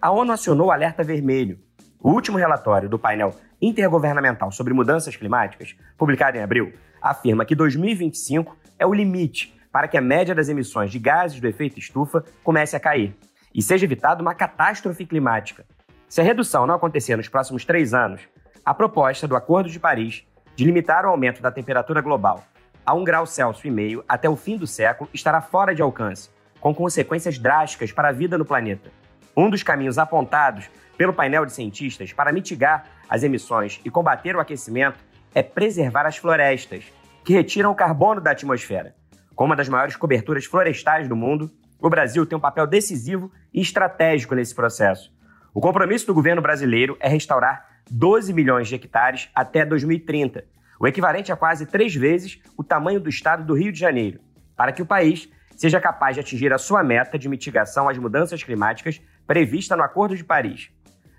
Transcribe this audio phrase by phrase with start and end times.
[0.00, 1.58] A ONU acionou o alerta vermelho.
[2.00, 8.56] O último relatório do painel intergovernamental sobre mudanças climáticas, publicado em abril, afirma que 2025
[8.78, 12.76] é o limite para que a média das emissões de gases do efeito estufa comece
[12.76, 13.16] a cair
[13.54, 15.64] e seja evitada uma catástrofe climática.
[16.08, 18.20] Se a redução não acontecer nos próximos três anos,
[18.64, 22.44] a proposta do Acordo de Paris de limitar o aumento da temperatura global
[22.84, 26.30] a um grau Celsius e meio até o fim do século estará fora de alcance,
[26.60, 28.90] com consequências drásticas para a vida no planeta.
[29.36, 34.40] Um dos caminhos apontados pelo painel de cientistas para mitigar as emissões e combater o
[34.40, 34.98] aquecimento
[35.34, 36.84] é preservar as florestas,
[37.22, 38.94] que retiram o carbono da atmosfera.
[39.34, 43.60] Com uma das maiores coberturas florestais do mundo, o Brasil tem um papel decisivo e
[43.60, 45.12] estratégico nesse processo.
[45.52, 50.44] O compromisso do governo brasileiro é restaurar 12 milhões de hectares até 2030,
[50.80, 54.18] o equivalente a quase três vezes o tamanho do estado do Rio de Janeiro,
[54.56, 58.42] para que o país seja capaz de atingir a sua meta de mitigação às mudanças
[58.42, 60.70] climáticas prevista no Acordo de Paris.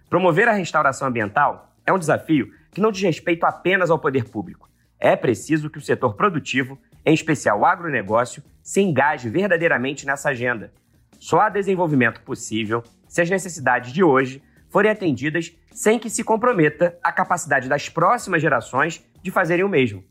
[0.09, 4.69] Promover a restauração ambiental é um desafio que não diz respeito apenas ao poder público.
[4.99, 10.71] É preciso que o setor produtivo, em especial o agronegócio, se engaje verdadeiramente nessa agenda.
[11.19, 16.97] Só há desenvolvimento possível se as necessidades de hoje forem atendidas sem que se comprometa
[17.03, 20.03] a capacidade das próximas gerações de fazerem o mesmo.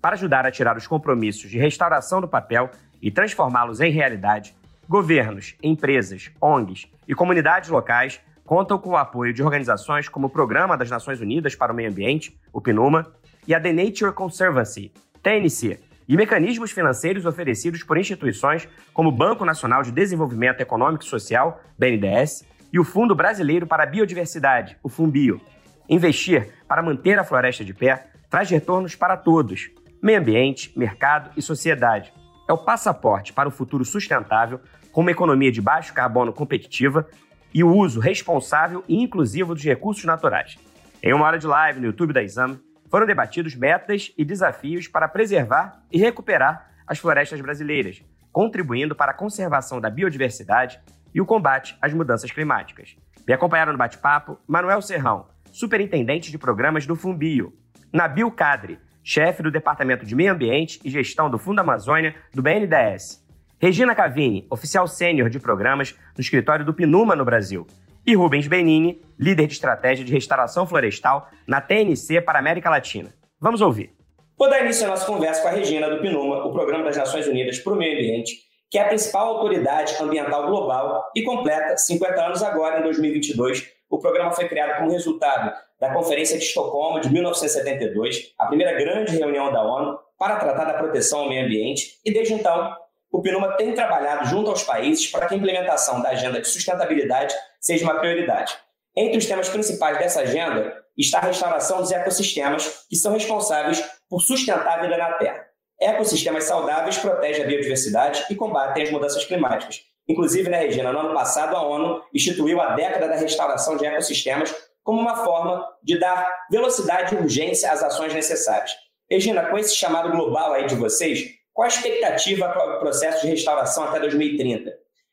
[0.00, 2.70] Para ajudar a tirar os compromissos de restauração do papel
[3.00, 4.54] e transformá-los em realidade,
[4.88, 10.76] governos, empresas, ONGs e comunidades locais contam com o apoio de organizações como o Programa
[10.76, 13.06] das Nações Unidas para o Meio Ambiente, o PNUMA,
[13.46, 14.92] e a The Nature Conservancy,
[15.22, 21.08] TNC, e mecanismos financeiros oferecidos por instituições como o Banco Nacional de Desenvolvimento Econômico e
[21.08, 25.40] Social, BNDES, e o Fundo Brasileiro para a Biodiversidade, o FUNBIO.
[25.88, 29.70] Investir para manter a floresta de pé traz retornos para todos:
[30.02, 32.12] meio ambiente, mercado e sociedade.
[32.48, 34.60] É o passaporte para um futuro sustentável,
[34.94, 37.08] com uma economia de baixo carbono competitiva
[37.52, 40.56] e o uso responsável e inclusivo dos recursos naturais.
[41.02, 45.08] Em uma hora de live no YouTube da Exame, foram debatidos metas e desafios para
[45.08, 50.80] preservar e recuperar as florestas brasileiras, contribuindo para a conservação da biodiversidade
[51.12, 52.96] e o combate às mudanças climáticas.
[53.26, 57.52] Me acompanharam no bate-papo Manuel Serrão, superintendente de programas do Fumbio,
[57.92, 63.23] Nabil Cadre, chefe do Departamento de Meio Ambiente e Gestão do Fundo Amazônia do BNDES,
[63.58, 67.66] Regina Cavini, oficial sênior de programas no escritório do Pinuma no Brasil,
[68.06, 73.14] e Rubens Benini, líder de estratégia de restauração florestal na TNC para a América Latina.
[73.40, 73.90] Vamos ouvir.
[74.36, 77.26] Vou dar início à nossa conversa com a Regina do Pinuma, o Programa das Nações
[77.26, 78.34] Unidas para o Meio Ambiente,
[78.70, 83.70] que é a principal autoridade ambiental global e completa 50 anos agora, em 2022.
[83.88, 89.16] O programa foi criado como resultado da Conferência de Estocolmo de 1972, a primeira grande
[89.16, 92.74] reunião da ONU para tratar da proteção ao meio ambiente, e desde então
[93.14, 97.32] o PNUMA tem trabalhado junto aos países para que a implementação da agenda de sustentabilidade
[97.60, 98.58] seja uma prioridade.
[98.96, 103.80] Entre os temas principais dessa agenda está a restauração dos ecossistemas que são responsáveis
[104.10, 105.46] por sustentar a vida na Terra.
[105.80, 109.82] Ecossistemas saudáveis protegem a biodiversidade e combatem as mudanças climáticas.
[110.08, 114.52] Inclusive, né, Regina, no ano passado a ONU instituiu a década da restauração de ecossistemas
[114.82, 118.72] como uma forma de dar velocidade e urgência às ações necessárias.
[119.08, 123.28] Regina, com esse chamado global aí de vocês, qual a expectativa para o processo de
[123.28, 124.72] restauração até 2030?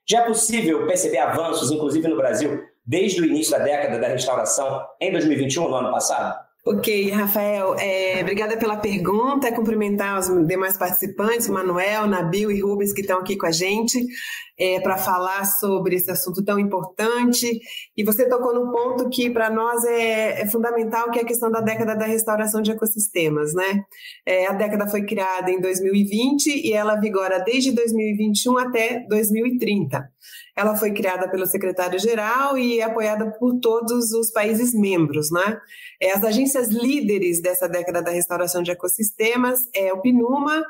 [0.10, 4.84] Já é possível perceber avanços, inclusive no Brasil, desde o início da década da restauração
[5.00, 6.38] em 2021, no ano passado?
[6.66, 9.52] Ok, Rafael, é, obrigada pela pergunta.
[9.52, 14.04] Cumprimentar os demais participantes, Manuel, Nabil e Rubens, que estão aqui com a gente
[14.62, 17.60] é, para falar sobre esse assunto tão importante.
[17.98, 21.50] E você tocou no ponto que para nós é, é, fundamental, que é a questão
[21.50, 23.56] da década da restauração de ecossistemas.
[23.56, 23.84] Né?
[24.24, 30.08] É, a década foi criada em 2020 e ela vigora desde 2021 até 2030.
[30.56, 35.32] Ela foi criada pelo secretário-geral e apoiada por todos os países membros.
[35.32, 35.58] Né?
[36.00, 40.64] É, as agências líderes dessa década da restauração de ecossistemas é o PNUMA,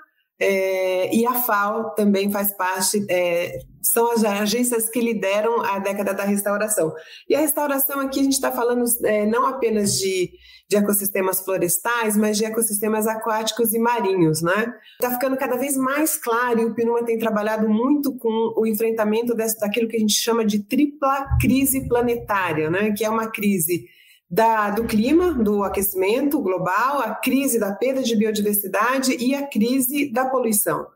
[0.44, 6.14] é, e a FAO também faz parte, é, são as agências que lideram a década
[6.14, 6.94] da restauração.
[7.30, 10.32] E a restauração aqui a gente está falando é, não apenas de,
[10.70, 14.74] de ecossistemas florestais, mas de ecossistemas aquáticos e marinhos, né?
[14.94, 19.36] Está ficando cada vez mais claro, e o PNUMA tem trabalhado muito com o enfrentamento
[19.36, 22.92] daquilo que a gente chama de tripla crise planetária, né?
[22.92, 23.86] Que é uma crise
[24.30, 30.10] da, do clima, do aquecimento global, a crise da perda de biodiversidade e a crise
[30.10, 30.88] da poluição.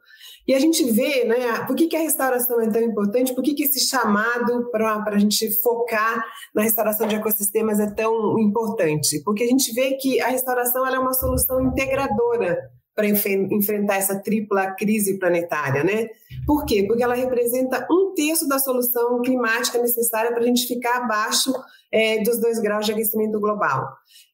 [0.47, 3.53] E a gente vê, né, por que, que a restauração é tão importante, por que,
[3.53, 9.21] que esse chamado para a gente focar na restauração de ecossistemas é tão importante?
[9.23, 12.57] Porque a gente vê que a restauração é uma solução integradora
[12.95, 16.07] para enfrentar essa tripla crise planetária, né?
[16.47, 16.85] Por quê?
[16.87, 21.51] Porque ela representa um terço da solução climática necessária para a gente ficar abaixo
[21.91, 23.85] é, dos dois graus de aquecimento global.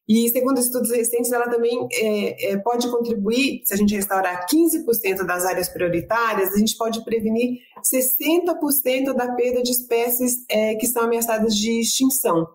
[0.08, 5.24] E, segundo estudos recentes, ela também é, é, pode contribuir, se a gente restaurar 15%
[5.24, 11.04] das áreas prioritárias, a gente pode prevenir 60% da perda de espécies é, que são
[11.04, 12.46] ameaçadas de extinção.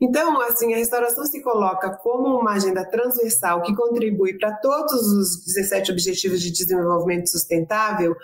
[0.00, 5.44] Então, assim, a restauração se coloca como uma agenda transversal que contribui para todos os
[5.44, 8.14] 17 Objetivos de Desenvolvimento Sustentável,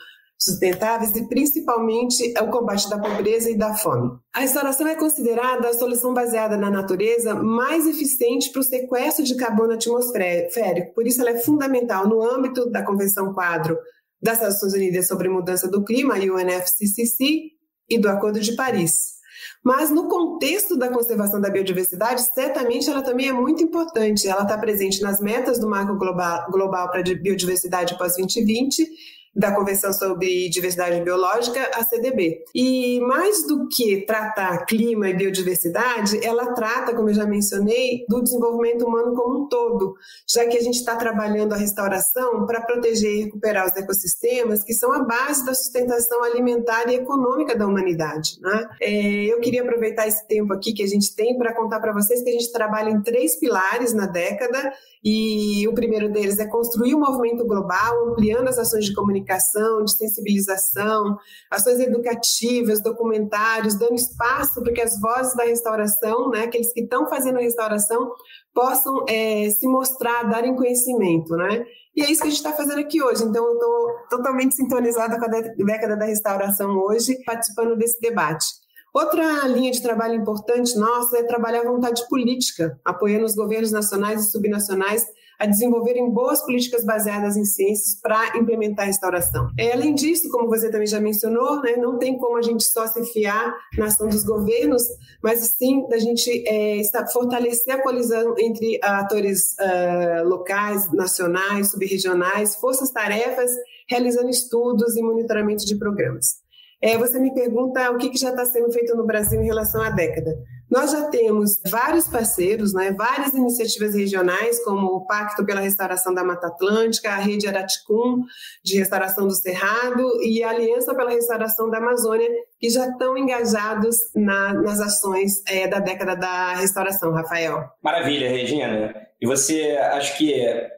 [0.44, 4.18] sustentáveis e principalmente o combate da pobreza e da fome.
[4.34, 9.36] A restauração é considerada a solução baseada na natureza mais eficiente para o sequestro de
[9.36, 13.78] carbono atmosférico, por isso ela é fundamental no âmbito da Convenção Quadro
[14.20, 17.52] das Nações Unidas sobre Mudança do Clima, UNFCCC,
[17.88, 19.20] e do Acordo de Paris.
[19.64, 24.26] Mas no contexto da conservação da biodiversidade, certamente ela também é muito importante.
[24.26, 28.86] Ela está presente nas metas do Marco Global, Global para a Biodiversidade pós-2020
[29.34, 32.44] da Convenção sobre Diversidade Biológica, a CDB.
[32.54, 38.22] E mais do que tratar clima e biodiversidade, ela trata, como eu já mencionei, do
[38.22, 39.94] desenvolvimento humano como um todo,
[40.28, 44.74] já que a gente está trabalhando a restauração para proteger e recuperar os ecossistemas que
[44.74, 48.38] são a base da sustentação alimentar e econômica da humanidade.
[48.40, 48.68] Né?
[48.80, 52.22] É, eu queria aproveitar esse tempo aqui que a gente tem para contar para vocês
[52.22, 54.72] que a gente trabalha em três pilares na década,
[55.04, 59.84] e o primeiro deles é construir um movimento global, ampliando as ações de comunicação comunicação,
[59.84, 61.16] de sensibilização,
[61.50, 67.08] ações educativas, documentários, dando espaço para que as vozes da restauração, né, aqueles que estão
[67.08, 68.12] fazendo a restauração,
[68.54, 71.64] possam é, se mostrar, darem conhecimento, né?
[71.96, 73.24] E é isso que a gente está fazendo aqui hoje.
[73.24, 78.46] Então, eu estou totalmente sintonizada com a década da restauração hoje, participando desse debate.
[78.92, 84.26] Outra linha de trabalho importante nossa é trabalhar a vontade política, apoiando os governos nacionais
[84.26, 85.06] e subnacionais
[85.42, 89.50] a desenvolverem boas políticas baseadas em ciências para implementar a restauração.
[89.58, 92.86] É, além disso, como você também já mencionou, né, não tem como a gente só
[92.86, 94.84] se fiar na ação dos governos,
[95.20, 96.80] mas sim da gente é,
[97.12, 103.50] fortalecer a colisão entre atores uh, locais, nacionais, subregionais, forças-tarefas,
[103.88, 106.41] realizando estudos e monitoramento de programas.
[106.82, 109.80] É, você me pergunta o que, que já está sendo feito no Brasil em relação
[109.80, 110.36] à década.
[110.68, 116.24] Nós já temos vários parceiros, né, várias iniciativas regionais, como o Pacto pela Restauração da
[116.24, 118.24] Mata Atlântica, a Rede Araticum,
[118.64, 123.96] de restauração do Cerrado, e a Aliança pela Restauração da Amazônia, que já estão engajados
[124.16, 127.64] na, nas ações é, da década da restauração, Rafael.
[127.82, 128.94] Maravilha, Regina.
[129.20, 130.34] E você, acho que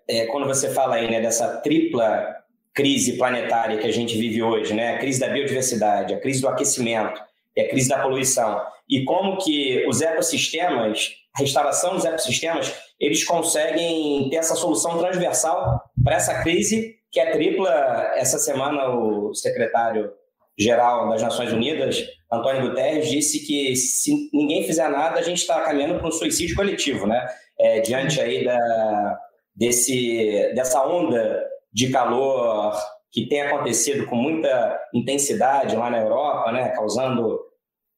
[0.07, 2.44] é, quando você fala aí né, dessa tripla
[2.75, 4.97] crise planetária que a gente vive hoje, né?
[4.97, 7.21] A crise da biodiversidade, a crise do aquecimento
[7.57, 8.61] e a crise da poluição.
[8.89, 15.83] E como que os ecossistemas, a restauração dos ecossistemas, eles conseguem ter essa solução transversal
[16.03, 17.71] para essa crise que é tripla.
[18.17, 20.11] Essa semana o secretário
[20.59, 25.61] geral das Nações Unidas, Antônio Guterres, disse que se ninguém fizer nada, a gente está
[25.61, 27.25] caminhando para um suicídio coletivo, né?
[27.59, 29.19] É, diante aí da,
[29.55, 32.73] desse, dessa onda de calor
[33.11, 37.41] que tem acontecido com muita intensidade lá na Europa, né, causando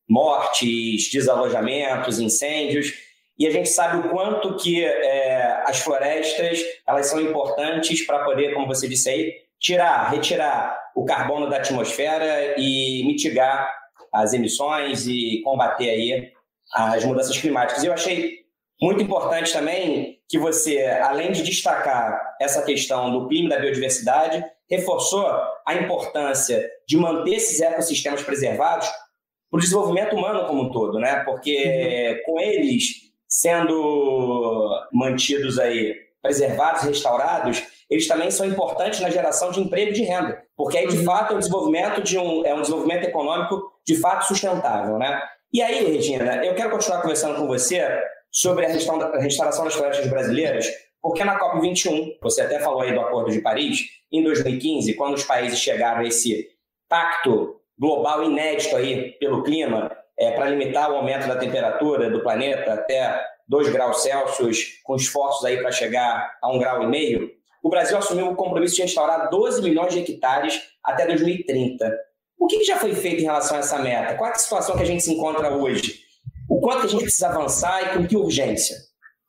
[0.08, 2.92] mortes, desalojamentos, incêndios.
[3.38, 8.54] E a gente sabe o quanto que é, as florestas elas são importantes para poder,
[8.54, 13.70] como você disse aí, tirar, retirar o carbono da atmosfera e mitigar
[14.12, 16.32] as emissões e combater aí
[16.72, 17.84] as mudanças climáticas.
[17.84, 18.45] Eu achei
[18.80, 24.44] muito importante também que você, além de destacar essa questão do clima e da biodiversidade,
[24.68, 25.26] reforçou
[25.66, 28.88] a importância de manter esses ecossistemas preservados
[29.50, 31.22] para o desenvolvimento humano como um todo, né?
[31.24, 32.34] Porque uhum.
[32.34, 39.90] com eles sendo mantidos aí preservados, restaurados, eles também são importantes na geração de emprego
[39.90, 41.04] e de renda, porque aí de uhum.
[41.04, 45.22] fato é um desenvolvimento de um é um desenvolvimento econômico de fato sustentável, né?
[45.52, 47.80] E aí, Regina, eu quero continuar conversando com você
[48.30, 50.66] sobre a restauração das florestas brasileiras,
[51.00, 53.80] porque na COP21, você até falou aí do Acordo de Paris,
[54.12, 56.48] em 2015, quando os países chegaram a esse
[56.88, 62.72] pacto global inédito aí pelo clima, é, para limitar o aumento da temperatura do planeta
[62.72, 67.30] até 2 graus Celsius, com esforços aí para chegar a 1,5 grau, e meio,
[67.62, 71.92] o Brasil assumiu o compromisso de restaurar 12 milhões de hectares até 2030.
[72.38, 74.14] O que já foi feito em relação a essa meta?
[74.14, 76.05] Qual é a situação que a gente se encontra hoje?
[76.66, 78.76] Quanto a gente precisa avançar e com que urgência?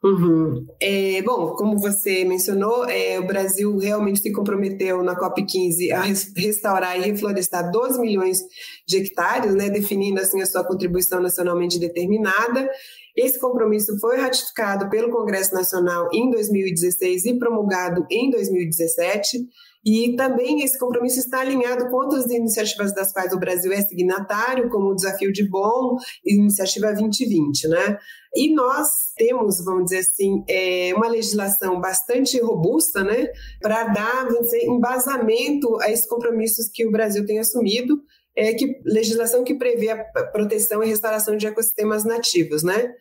[0.03, 0.65] Uhum.
[0.81, 6.01] É, bom, como você mencionou, é, o Brasil realmente se comprometeu na COP15 a
[6.35, 8.39] restaurar e reflorestar 12 milhões
[8.87, 12.67] de hectares, né, definindo assim a sua contribuição nacionalmente determinada.
[13.15, 19.37] Esse compromisso foi ratificado pelo Congresso Nacional em 2016 e promulgado em 2017.
[19.87, 24.69] E também esse compromisso está alinhado com outras iniciativas das quais o Brasil é signatário,
[24.69, 27.97] como o Desafio de Bom e Iniciativa 2020, né?
[28.35, 33.27] E nós temos, vamos dizer assim, é, uma legislação bastante robusta, né,
[33.61, 38.01] para dar, vamos dizer, embasamento a esses compromissos que o Brasil tem assumido,
[38.35, 40.03] é, que, legislação que prevê a
[40.33, 42.93] proteção e restauração de ecossistemas nativos, né?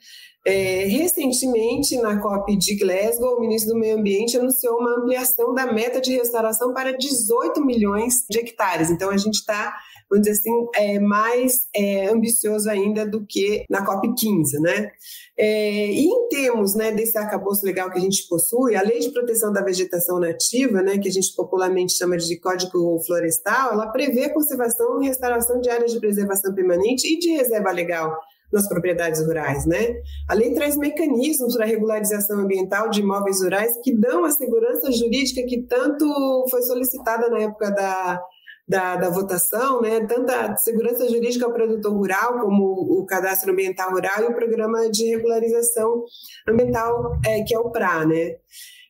[0.49, 5.73] É, recentemente, na COP de Glasgow, o ministro do Meio Ambiente anunciou uma ampliação da
[5.73, 8.89] meta de restauração para 18 milhões de hectares.
[8.89, 9.75] Então, a gente está,
[10.09, 14.89] vamos dizer assim, é, mais é, ambicioso ainda do que na COP 15, né?
[15.37, 19.11] É, e em termos né, desse arcabouço legal que a gente possui, a Lei de
[19.11, 24.27] Proteção da Vegetação Nativa, né, que a gente popularmente chama de Código Florestal, ela prevê
[24.27, 28.17] a conservação e restauração de áreas de preservação permanente e de reserva legal
[28.53, 30.01] nas propriedades rurais, né?
[30.29, 35.47] A lei traz mecanismos para regularização ambiental de imóveis rurais que dão a segurança jurídica
[35.47, 36.07] que tanto
[36.51, 38.23] foi solicitada na época da,
[38.69, 40.07] da, da, votação, né?
[40.07, 44.89] Tanto a segurança jurídica ao produtor rural, como o cadastro ambiental rural e o programa
[44.91, 46.05] de regularização
[46.49, 48.37] ambiental, é, que é o PRA, né?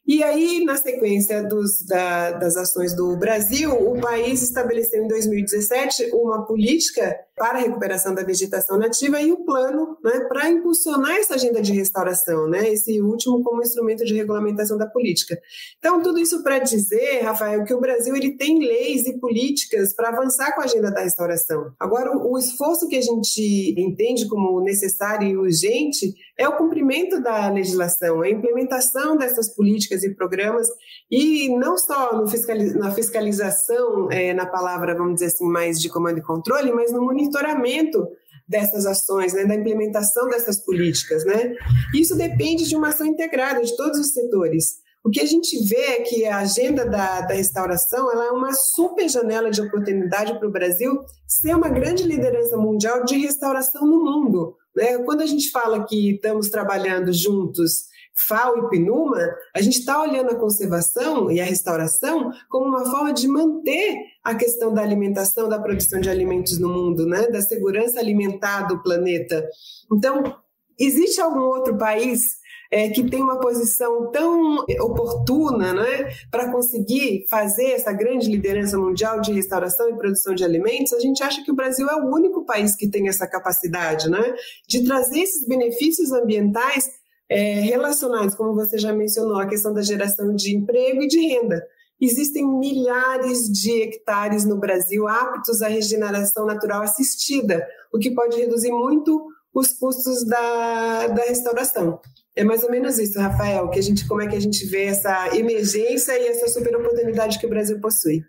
[0.06, 6.10] E aí, na sequência dos, da, das ações do Brasil, o país estabeleceu em 2017
[6.12, 11.34] uma política para a recuperação da vegetação nativa e o plano né, para impulsionar essa
[11.34, 15.38] agenda de restauração, né, esse último como instrumento de regulamentação da política.
[15.78, 20.08] Então, tudo isso para dizer, Rafael, que o Brasil ele tem leis e políticas para
[20.08, 21.72] avançar com a agenda da restauração.
[21.78, 27.20] Agora, o, o esforço que a gente entende como necessário e urgente é o cumprimento
[27.20, 30.68] da legislação, a implementação dessas políticas e programas,
[31.10, 36.18] e não só fiscaliz na fiscalização, é, na palavra, vamos dizer assim, mais de comando
[36.18, 38.06] e controle, mas no monitoramento
[38.48, 41.24] dessas ações, né, da implementação dessas políticas.
[41.24, 41.54] Né?
[41.94, 44.76] Isso depende de uma ação integrada de todos os setores.
[45.04, 48.52] O que a gente vê é que a agenda da, da restauração ela é uma
[48.52, 54.02] super janela de oportunidade para o Brasil ser uma grande liderança mundial de restauração no
[54.02, 54.56] mundo.
[54.74, 54.98] Né?
[54.98, 57.84] Quando a gente fala que estamos trabalhando juntos,
[58.16, 63.12] FAO e PNUMA, a gente está olhando a conservação e a restauração como uma forma
[63.12, 67.28] de manter a questão da alimentação, da produção de alimentos no mundo, né?
[67.28, 69.46] da segurança alimentar do planeta.
[69.92, 70.36] Então,
[70.78, 72.36] existe algum outro país
[72.70, 79.20] é, que tem uma posição tão oportuna né, para conseguir fazer essa grande liderança mundial
[79.20, 82.44] de restauração e produção de alimentos, a gente acha que o Brasil é o único
[82.44, 84.34] país que tem essa capacidade né,
[84.68, 86.90] de trazer esses benefícios ambientais
[87.28, 91.62] é, relacionados, como você já mencionou, a questão da geração de emprego e de renda.
[92.00, 98.70] Existem milhares de hectares no Brasil aptos à regeneração natural assistida, o que pode reduzir
[98.70, 101.98] muito os custos da, da restauração.
[102.34, 104.84] É mais ou menos isso, Rafael, que a gente, como é que a gente vê
[104.84, 108.22] essa emergência e essa super oportunidade que o Brasil possui.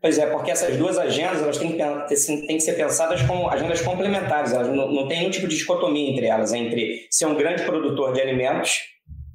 [0.00, 1.76] Pois é, porque essas duas agendas elas têm, que,
[2.46, 6.10] têm que ser pensadas como agendas complementares, elas não, não tem nenhum tipo de dicotomia
[6.10, 8.78] entre elas, entre ser um grande produtor de alimentos,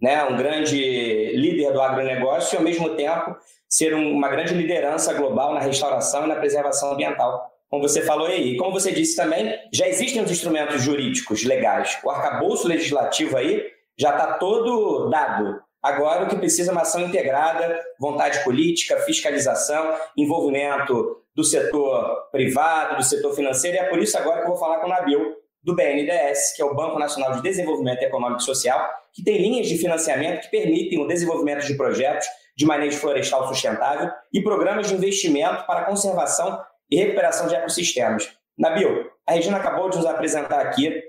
[0.01, 3.35] né, um grande líder do agronegócio e, ao mesmo tempo,
[3.69, 8.55] ser uma grande liderança global na restauração e na preservação ambiental como você falou aí.
[8.57, 11.99] Como você disse também, já existem os instrumentos jurídicos legais.
[12.03, 13.63] O arcabouço legislativo aí
[13.97, 15.61] já está todo dado.
[15.85, 22.95] Agora o que precisa é uma ação integrada, vontade política, fiscalização, envolvimento do setor privado,
[22.95, 25.35] do setor financeiro, e é por isso agora que eu vou falar com o Nabil,
[25.61, 29.67] do BNDES, que é o Banco Nacional de Desenvolvimento Econômico e Social, que tem linhas
[29.67, 32.25] de financiamento que permitem o desenvolvimento de projetos
[32.57, 38.27] de manejo florestal sustentável e programas de investimento para conservação e recuperação de ecossistemas.
[38.57, 40.99] Nabil, a Regina acabou de nos apresentar aqui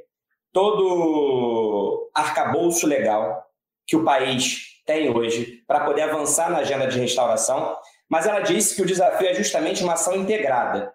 [0.53, 3.46] todo arcabouço legal
[3.87, 7.77] que o país tem hoje para poder avançar na agenda de restauração,
[8.09, 10.93] mas ela disse que o desafio é justamente uma ação integrada.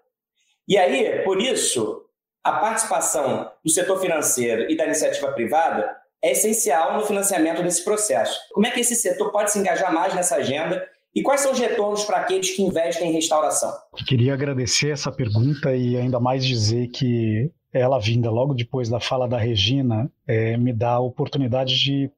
[0.68, 2.06] E aí, por isso,
[2.44, 8.40] a participação do setor financeiro e da iniciativa privada é essencial no financiamento desse processo.
[8.54, 11.60] Como é que esse setor pode se engajar mais nessa agenda e quais são os
[11.60, 13.74] retornos para aqueles que investem em restauração?
[14.08, 19.28] Queria agradecer essa pergunta e ainda mais dizer que ela vinda logo depois da fala
[19.28, 22.12] da Regina é, me dá a oportunidade de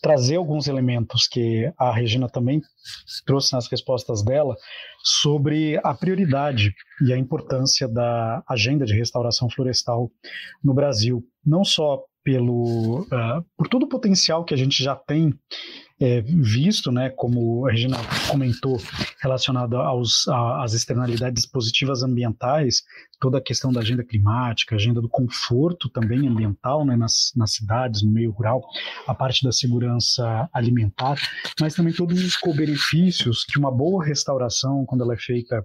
[0.00, 2.60] trazer alguns elementos que a Regina também
[3.24, 4.56] trouxe nas respostas dela
[5.02, 6.72] sobre a prioridade
[7.06, 10.10] e a importância da agenda de restauração florestal
[10.62, 15.32] no Brasil, não só pelo uh, por todo o potencial que a gente já tem
[16.02, 17.96] é, visto, né, como a Regina
[18.28, 18.76] comentou,
[19.20, 22.82] relacionado aos, às externalidades positivas ambientais,
[23.20, 27.52] toda a questão da agenda climática, a agenda do conforto também ambiental né, nas, nas
[27.52, 28.62] cidades, no meio rural,
[29.06, 31.16] a parte da segurança alimentar,
[31.60, 35.64] mas também todos os co-benefícios que uma boa restauração, quando ela é feita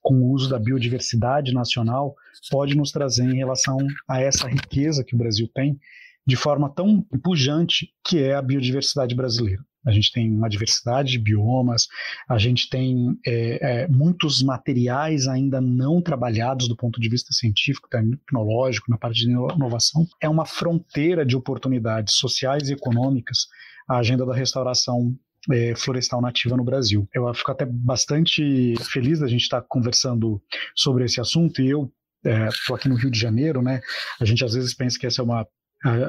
[0.00, 2.14] com o uso da biodiversidade nacional,
[2.50, 5.78] pode nos trazer em relação a essa riqueza que o Brasil tem
[6.26, 9.62] de forma tão pujante que é a biodiversidade brasileira.
[9.84, 11.88] A gente tem uma diversidade de biomas,
[12.28, 17.88] a gente tem é, é, muitos materiais ainda não trabalhados do ponto de vista científico,
[17.88, 20.06] tecnológico, na parte de inovação.
[20.20, 23.48] É uma fronteira de oportunidades sociais e econômicas
[23.88, 25.16] a agenda da restauração
[25.50, 27.08] é, florestal nativa no Brasil.
[27.14, 30.40] Eu fico até bastante feliz da gente estar conversando
[30.74, 31.92] sobre esse assunto e eu
[32.24, 33.80] estou é, aqui no Rio de Janeiro, né?
[34.20, 35.46] A gente às vezes pensa que essa é uma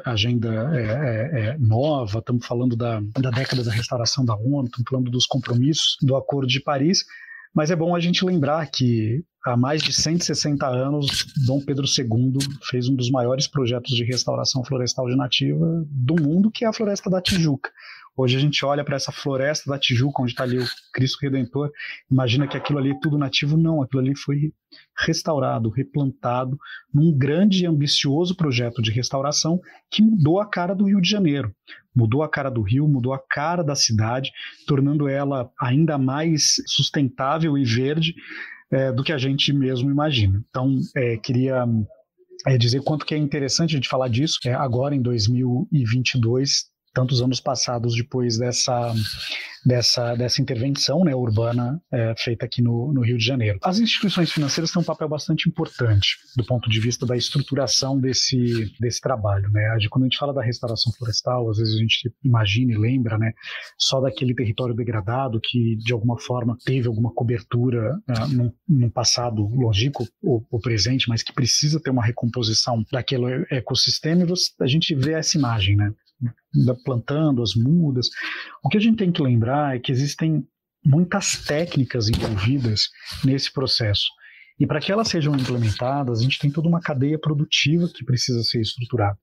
[0.06, 4.88] agenda é, é, é nova, estamos falando da, da década da restauração da ONU, estamos
[4.88, 7.04] falando dos compromissos do Acordo de Paris,
[7.56, 12.38] mas é bom a gente lembrar que há mais de 160 anos, Dom Pedro II
[12.70, 16.74] fez um dos maiores projetos de restauração florestal de nativa do mundo, que é a
[16.74, 17.72] Floresta da Tijuca.
[18.16, 21.72] Hoje a gente olha para essa floresta da Tijuca, onde está ali o Cristo Redentor,
[22.12, 23.58] imagina que aquilo ali é tudo nativo.
[23.58, 24.54] Não, aquilo ali foi
[25.06, 26.58] restaurado, replantado,
[26.94, 31.52] num grande e ambicioso projeto de restauração que mudou a cara do Rio de Janeiro.
[31.96, 34.32] Mudou a cara do Rio, mudou a cara da cidade,
[34.68, 38.14] tornando ela ainda mais sustentável e verde
[38.72, 40.44] é, do que a gente mesmo imagina.
[40.50, 41.66] Então, é, queria
[42.46, 47.22] é, dizer quanto que é interessante a gente falar disso é, agora em 2022 tantos
[47.22, 48.94] anos passados depois dessa,
[49.66, 53.60] dessa, dessa intervenção né, urbana é, feita aqui no, no, Rio de Janeiro.
[53.64, 58.72] As instituições financeiras têm um papel bastante importante do ponto de vista da estruturação desse,
[58.80, 59.50] desse trabalho.
[59.52, 59.78] Né?
[59.90, 63.34] Quando a gente fala da restauração florestal, às vezes a gente imagina e lembra né,
[63.78, 69.44] só daquele território degradado que, de alguma forma, teve alguma cobertura uh, num, num, passado
[69.44, 74.68] longínquo ou, ou, presente, mas que precisa ter uma recomposição daquele ecossistema e você, a
[74.68, 75.92] gente vê essa imagem, né?
[76.84, 78.10] Plantando as mudas.
[78.64, 80.46] O que a gente tem que lembrar é que existem
[80.86, 82.90] muitas técnicas envolvidas
[83.24, 84.08] nesse processo.
[84.60, 88.44] E para que elas sejam implementadas, a gente tem toda uma cadeia produtiva que precisa
[88.44, 89.18] ser estruturada.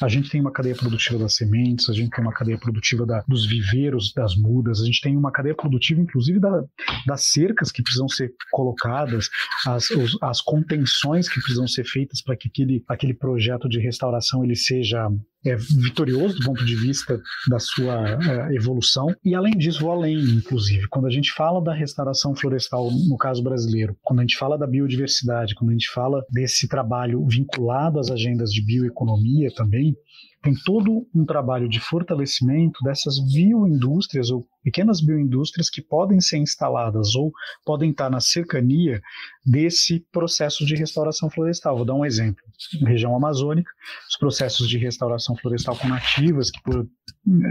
[0.00, 3.22] A gente tem uma cadeia produtiva das sementes, a gente tem uma cadeia produtiva da,
[3.28, 6.64] dos viveiros, das mudas, a gente tem uma cadeia produtiva, inclusive, da,
[7.06, 9.28] das cercas que precisam ser colocadas,
[9.66, 14.44] as, os, as contenções que precisam ser feitas para que aquele, aquele projeto de restauração
[14.44, 15.08] ele seja
[15.50, 19.06] é, vitorioso do ponto de vista da sua é, evolução.
[19.24, 20.88] E além disso, vou além, inclusive.
[20.88, 24.66] Quando a gente fala da restauração florestal, no caso brasileiro, quando a gente fala da
[24.66, 29.94] biodiversidade, quando a gente fala desse trabalho vinculado às agendas de bioeconomia também,
[30.42, 37.14] tem todo um trabalho de fortalecimento dessas bioindústrias ou pequenas bioindústrias que podem ser instaladas
[37.16, 37.32] ou
[37.64, 39.00] podem estar na cercania
[39.44, 41.76] desse processo de restauração florestal.
[41.76, 42.42] Vou dar um exemplo.
[42.86, 43.70] Região amazônica,
[44.08, 46.86] os processos de restauração florestal com nativas, que por,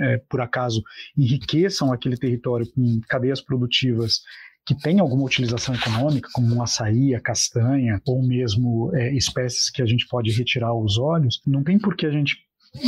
[0.03, 0.81] é, por acaso
[1.17, 4.21] enriqueçam aquele território com cadeias produtivas
[4.65, 9.81] que tem alguma utilização econômica, como um açaí, a castanha, ou mesmo é, espécies que
[9.81, 12.46] a gente pode retirar os olhos, não tem por que a gente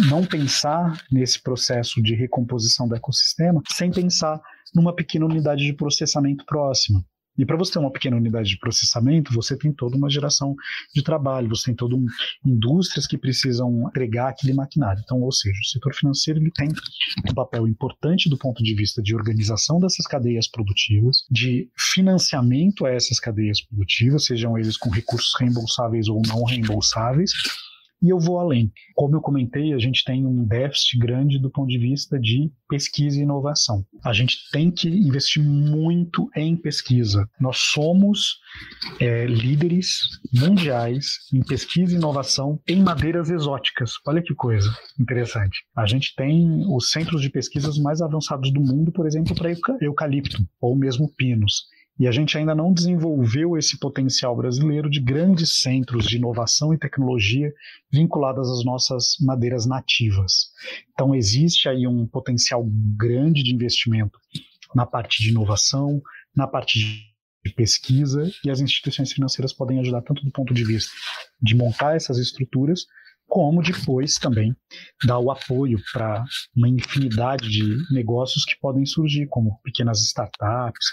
[0.10, 4.42] não pensar nesse processo de recomposição do ecossistema sem pensar
[4.74, 7.04] numa pequena unidade de processamento próxima.
[7.40, 10.54] E para você ter uma pequena unidade de processamento, você tem toda uma geração
[10.94, 12.06] de trabalho, você tem todas um,
[12.46, 15.02] indústrias que precisam entregar aquele maquinário.
[15.02, 16.68] Então, ou seja, o setor financeiro ele tem
[17.30, 22.92] um papel importante do ponto de vista de organização dessas cadeias produtivas, de financiamento a
[22.92, 27.32] essas cadeias produtivas, sejam eles com recursos reembolsáveis ou não reembolsáveis,
[28.02, 28.72] e eu vou além.
[28.96, 33.20] Como eu comentei, a gente tem um déficit grande do ponto de vista de pesquisa
[33.20, 33.86] e inovação.
[34.04, 37.28] A gente tem que investir muito em pesquisa.
[37.40, 38.40] Nós somos
[39.00, 40.02] é, líderes
[40.34, 43.94] mundiais em pesquisa e inovação em madeiras exóticas.
[44.08, 45.66] Olha que coisa interessante.
[45.76, 50.38] A gente tem os centros de pesquisas mais avançados do mundo, por exemplo, para eucalipto
[50.62, 51.64] ou mesmo pinos.
[52.00, 56.78] E a gente ainda não desenvolveu esse potencial brasileiro de grandes centros de inovação e
[56.78, 57.54] tecnologia
[57.92, 60.52] vinculadas às nossas madeiras nativas.
[60.94, 62.66] Então, existe aí um potencial
[62.98, 64.18] grande de investimento
[64.74, 66.02] na parte de inovação,
[66.34, 70.92] na parte de pesquisa, e as instituições financeiras podem ajudar tanto do ponto de vista
[71.42, 72.86] de montar essas estruturas,
[73.28, 74.56] como depois também
[75.06, 76.24] dar o apoio para
[76.56, 80.88] uma infinidade de negócios que podem surgir, como pequenas startups,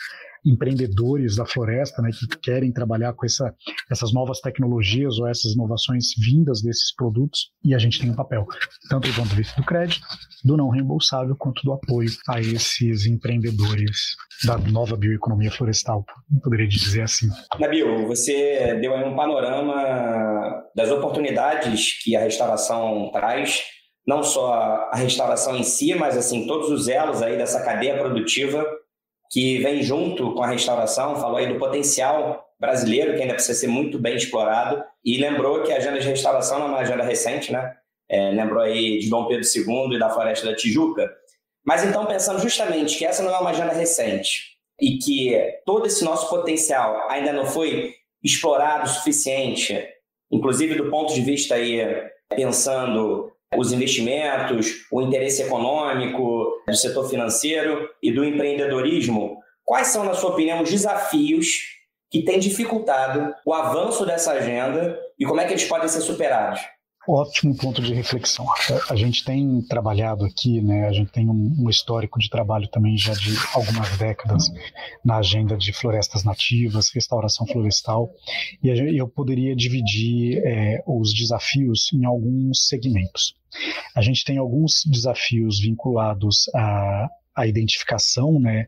[0.46, 3.52] empreendedores da floresta, né, que querem trabalhar com essa,
[3.90, 8.46] essas novas tecnologias ou essas inovações vindas desses produtos, e a gente tem um papel,
[8.88, 10.06] tanto do ponto de vista do crédito,
[10.44, 16.04] do não reembolsável, quanto do apoio a esses empreendedores da nova bioeconomia florestal,
[16.42, 17.28] poderia dizer assim.
[17.58, 23.62] Nabil, você deu aí um panorama das oportunidades que a restauração traz,
[24.06, 24.52] não só
[24.92, 28.64] a restauração em si, mas assim todos os elos aí dessa cadeia produtiva
[29.30, 33.66] que vem junto com a restauração, falou aí do potencial brasileiro que ainda precisa ser
[33.66, 37.52] muito bem explorado e lembrou que a agenda de restauração não é uma agenda recente,
[37.52, 37.76] né?
[38.08, 41.10] É, lembrou aí de Dom Pedro II e da Floresta da Tijuca.
[41.64, 46.04] Mas então pensando justamente que essa não é uma agenda recente e que todo esse
[46.04, 49.78] nosso potencial ainda não foi explorado o suficiente,
[50.30, 51.80] inclusive do ponto de vista aí
[52.28, 59.38] pensando os investimentos, o interesse econômico do setor financeiro e do empreendedorismo.
[59.64, 61.76] Quais são, na sua opinião, os desafios
[62.10, 66.60] que têm dificultado o avanço dessa agenda e como é que eles podem ser superados?
[67.08, 68.44] Ótimo ponto de reflexão.
[68.90, 70.88] A gente tem trabalhado aqui, né?
[70.88, 74.50] A gente tem um, um, histórico de trabalho também já de algumas décadas
[75.04, 78.10] na agenda de florestas nativas, restauração florestal,
[78.60, 83.34] e eu poderia dividir é, os desafios em alguns segmentos.
[83.94, 88.66] A gente tem alguns desafios vinculados à, à identificação, né?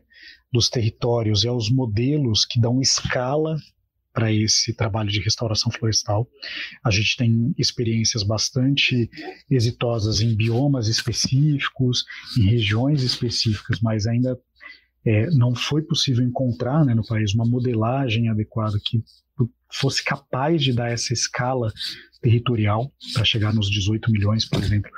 [0.51, 3.55] dos territórios e aos modelos que dão escala
[4.13, 6.27] para esse trabalho de restauração florestal.
[6.83, 9.09] A gente tem experiências bastante
[9.49, 12.05] exitosas em biomas específicos,
[12.37, 14.37] em regiões específicas, mas ainda
[15.05, 19.03] é, não foi possível encontrar né, no país uma modelagem adequada que
[19.71, 21.71] fosse capaz de dar essa escala
[22.21, 24.91] territorial para chegar nos 18 milhões, por exemplo,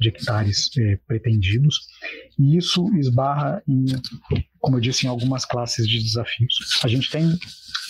[0.00, 1.80] de hectares é, pretendidos.
[2.38, 3.84] E isso esbarra em,
[4.60, 6.54] como eu disse, em algumas classes de desafios.
[6.82, 7.36] A gente tem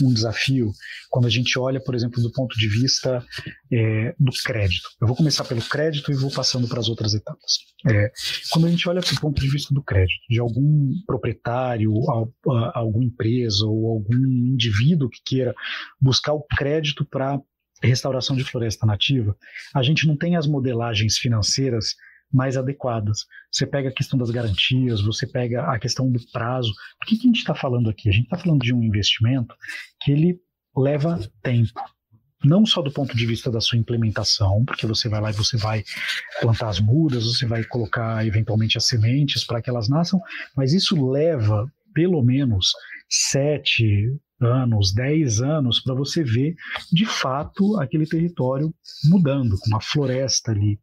[0.02, 0.72] um desafio
[1.10, 3.24] quando a gente olha, por exemplo, do ponto de vista
[3.72, 4.88] é, do crédito.
[5.00, 7.58] Eu vou começar pelo crédito e vou passando para as outras etapas.
[7.86, 8.10] É,
[8.50, 11.92] quando a gente olha do ponto de vista do crédito, de algum proprietário,
[12.74, 15.54] alguma empresa ou algum indivíduo que queira
[16.00, 17.40] buscar o crédito para
[17.82, 19.36] restauração de floresta nativa,
[19.74, 21.94] a gente não tem as modelagens financeiras
[22.32, 23.26] mais adequadas.
[23.50, 26.70] Você pega a questão das garantias, você pega a questão do prazo.
[27.02, 28.08] O que, que a gente está falando aqui?
[28.08, 29.54] A gente está falando de um investimento
[30.02, 30.38] que ele
[30.76, 31.80] leva tempo.
[32.44, 35.56] Não só do ponto de vista da sua implementação, porque você vai lá e você
[35.56, 35.82] vai
[36.40, 40.20] plantar as mudas, você vai colocar eventualmente as sementes para que elas nasçam,
[40.56, 42.70] mas isso leva pelo menos
[43.08, 46.54] sete, anos, 10 anos, para você ver
[46.92, 48.72] de fato aquele território
[49.10, 50.78] mudando, com uma floresta ali,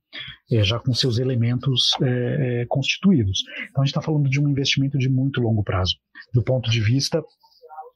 [0.52, 3.44] é, já com seus elementos é, é constituídos.
[3.70, 5.96] Então a gente está falando de um investimento de muito longo prazo,
[6.34, 7.24] do ponto de vista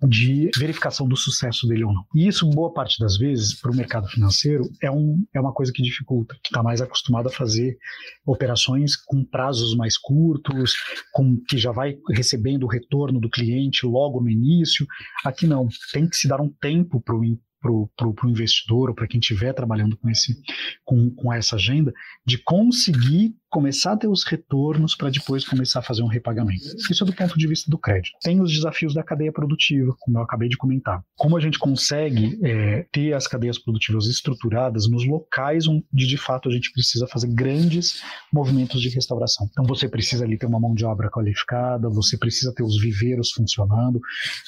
[0.08, 2.06] de verificação do sucesso dele ou não.
[2.16, 5.74] E isso, boa parte das vezes, para o mercado financeiro, é, um, é uma coisa
[5.74, 7.78] que dificulta, que está mais acostumado a fazer
[8.26, 10.74] operações com prazos mais curtos,
[11.12, 14.88] com que já vai recebendo o retorno do cliente logo no início.
[15.26, 17.22] Aqui não, tem que se dar um tempo para o
[17.62, 20.42] para o investidor ou para quem estiver trabalhando com, esse,
[20.86, 21.94] com, com essa agenda,
[22.26, 26.64] de conseguir começar a ter os retornos para depois começar a fazer um repagamento.
[26.90, 28.16] Isso é do ponto de vista do crédito.
[28.22, 31.04] Tem os desafios da cadeia produtiva, como eu acabei de comentar.
[31.18, 36.48] Como a gente consegue é, ter as cadeias produtivas estruturadas nos locais onde de fato
[36.48, 39.48] a gente precisa fazer grandes movimentos de restauração.
[39.52, 43.32] Então você precisa ali ter uma mão de obra qualificada, você precisa ter os viveiros
[43.32, 44.00] funcionando.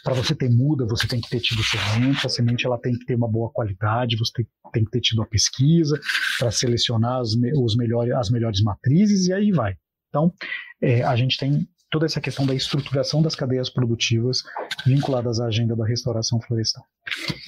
[0.03, 3.05] Para você ter muda, você tem que ter tido semente, a semente ela tem que
[3.05, 5.99] ter uma boa qualidade, você tem, tem que ter tido a pesquisa
[6.37, 8.90] para selecionar as, os melhores, as melhores matrizes
[9.27, 9.75] e aí vai.
[10.09, 10.33] Então,
[10.81, 14.43] é, a gente tem toda essa questão da estruturação das cadeias produtivas
[14.85, 16.83] vinculadas à agenda da restauração florestal.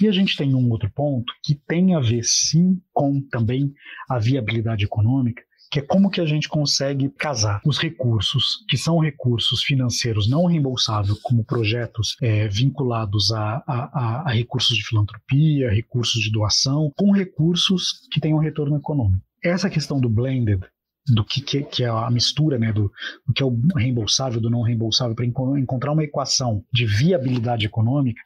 [0.02, 3.74] E a gente tem um outro ponto que tem a ver sim com também
[4.10, 9.00] a viabilidade econômica, que é como que a gente consegue casar os recursos, que são
[9.00, 16.22] recursos financeiros não reembolsáveis, como projetos é, vinculados a, a, a recursos de filantropia, recursos
[16.22, 19.24] de doação, com recursos que tenham retorno econômico.
[19.44, 20.64] Essa questão do blended
[21.08, 22.92] do que, que, é a mistura né, do,
[23.28, 28.22] do, que é o reembolsável, do não reembolsável, para encontrar uma equação de viabilidade econômica,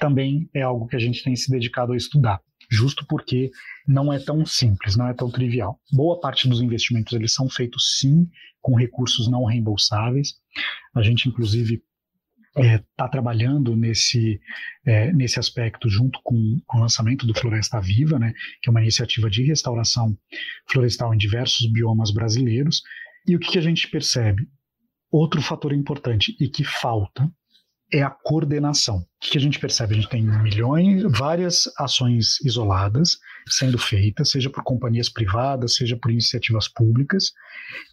[0.00, 2.40] também é algo que a gente tem se dedicado a estudar,
[2.70, 3.50] justo porque
[3.86, 5.78] não é tão simples, não é tão trivial.
[5.92, 8.26] Boa parte dos investimentos eles são feitos sim
[8.62, 10.34] com recursos não reembolsáveis.
[10.94, 11.82] A gente, inclusive,
[12.56, 14.40] está é, tá trabalhando nesse,
[14.84, 19.30] é, nesse aspecto junto com, o lançamento do Floresta Viva, né, que é uma iniciativa
[19.30, 20.16] de restauração
[20.70, 22.82] florestal em diversos biomas brasileiros.
[23.26, 24.46] E o que, que a gente percebe?
[25.10, 27.30] Outro fator importante e que falta
[27.92, 28.96] é a coordenação.
[28.96, 29.92] O que, que a gente percebe?
[29.92, 36.10] A gente tem milhões, várias ações isoladas sendo feitas, seja por companhias privadas, seja por
[36.10, 37.32] iniciativas públicas,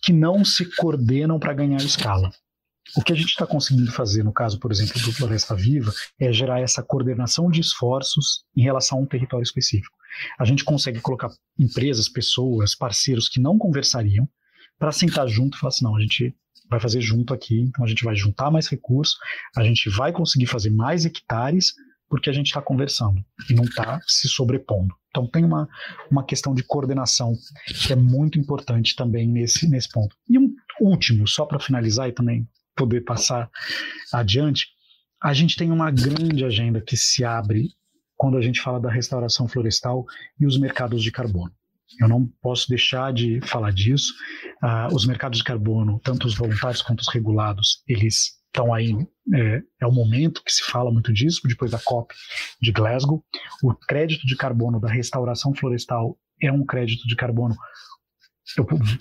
[0.01, 2.31] que não se coordenam para ganhar escala.
[2.95, 6.31] O que a gente está conseguindo fazer, no caso, por exemplo, do Floresta Viva, é
[6.31, 9.95] gerar essa coordenação de esforços em relação a um território específico.
[10.39, 14.27] A gente consegue colocar empresas, pessoas, parceiros que não conversariam
[14.77, 16.33] para sentar junto e falar assim: não, a gente
[16.69, 19.17] vai fazer junto aqui, então a gente vai juntar mais recursos,
[19.55, 21.73] a gente vai conseguir fazer mais hectares
[22.07, 24.95] porque a gente está conversando e não está se sobrepondo.
[25.09, 25.69] Então tem uma,
[26.09, 27.33] uma questão de coordenação
[27.67, 30.15] que é muito importante também nesse, nesse ponto.
[30.27, 32.47] E um último, só para finalizar e também
[32.79, 33.49] poder passar
[34.13, 34.67] adiante,
[35.21, 37.67] a gente tem uma grande agenda que se abre
[38.15, 40.05] quando a gente fala da restauração florestal
[40.39, 41.51] e os mercados de carbono.
[41.99, 44.13] Eu não posso deixar de falar disso.
[44.63, 48.95] Uh, os mercados de carbono, tanto os voluntários quanto os regulados, eles estão aí.
[49.33, 52.13] É, é o momento que se fala muito disso, depois da COP
[52.61, 53.23] de Glasgow.
[53.61, 57.55] O crédito de carbono da restauração florestal é um crédito de carbono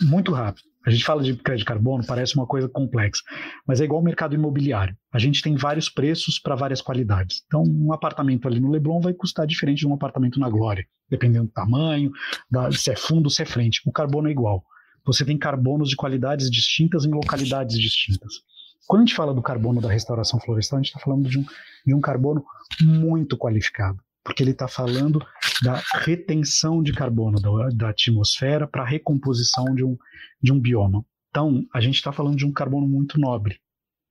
[0.03, 0.67] muito rápido.
[0.89, 3.23] A gente fala de crédito de carbono, parece uma coisa complexa,
[3.67, 4.97] mas é igual o mercado imobiliário.
[5.13, 7.43] A gente tem vários preços para várias qualidades.
[7.47, 11.45] Então, um apartamento ali no Leblon vai custar diferente de um apartamento na Glória, dependendo
[11.45, 12.11] do tamanho,
[12.51, 13.83] da, se é fundo, se é frente.
[13.85, 14.65] O carbono é igual.
[15.05, 18.37] Você tem carbonos de qualidades distintas em localidades distintas.
[18.87, 21.45] Quando a gente fala do carbono da restauração florestal, a gente está falando de um,
[21.87, 22.43] de um carbono
[22.81, 25.25] muito qualificado porque ele está falando
[25.63, 29.97] da retenção de carbono da, da atmosfera para a recomposição de um,
[30.43, 31.05] de um bioma.
[31.31, 33.61] Então, a gente está falando de um carbono muito nobre,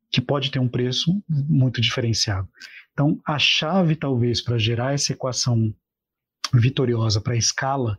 [0.10, 2.48] que pode ter um preço muito diferenciado.
[2.94, 5.74] Então, a chave, talvez, para gerar essa equação
[6.54, 7.98] vitoriosa para a escala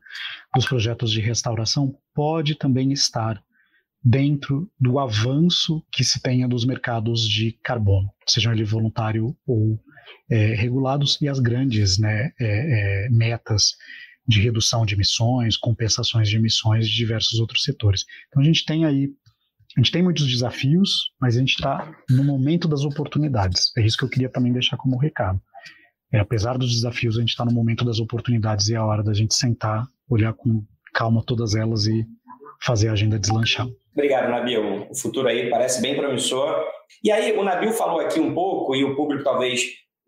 [0.55, 3.42] dos projetos de restauração pode também estar
[4.03, 9.79] dentro do avanço que se tenha dos mercados de carbono, seja ele voluntário ou
[10.31, 13.77] é, regulados e as grandes né, é, é, metas
[14.27, 18.05] de redução de emissões, compensações de emissões de diversos outros setores.
[18.29, 19.09] Então a gente tem aí,
[19.77, 23.73] a gente tem muitos desafios, mas a gente está no momento das oportunidades.
[23.77, 25.40] É isso que eu queria também deixar como recado.
[26.12, 29.03] É, apesar dos desafios, a gente está no momento das oportunidades e é a hora
[29.03, 32.07] da gente sentar, olhar com calma todas elas e
[32.61, 33.66] fazer a agenda deslanchar.
[33.92, 34.87] Obrigado, Nabil.
[34.90, 36.64] O futuro aí parece bem promissor.
[37.03, 39.62] E aí, o Nabil falou aqui um pouco, e o público talvez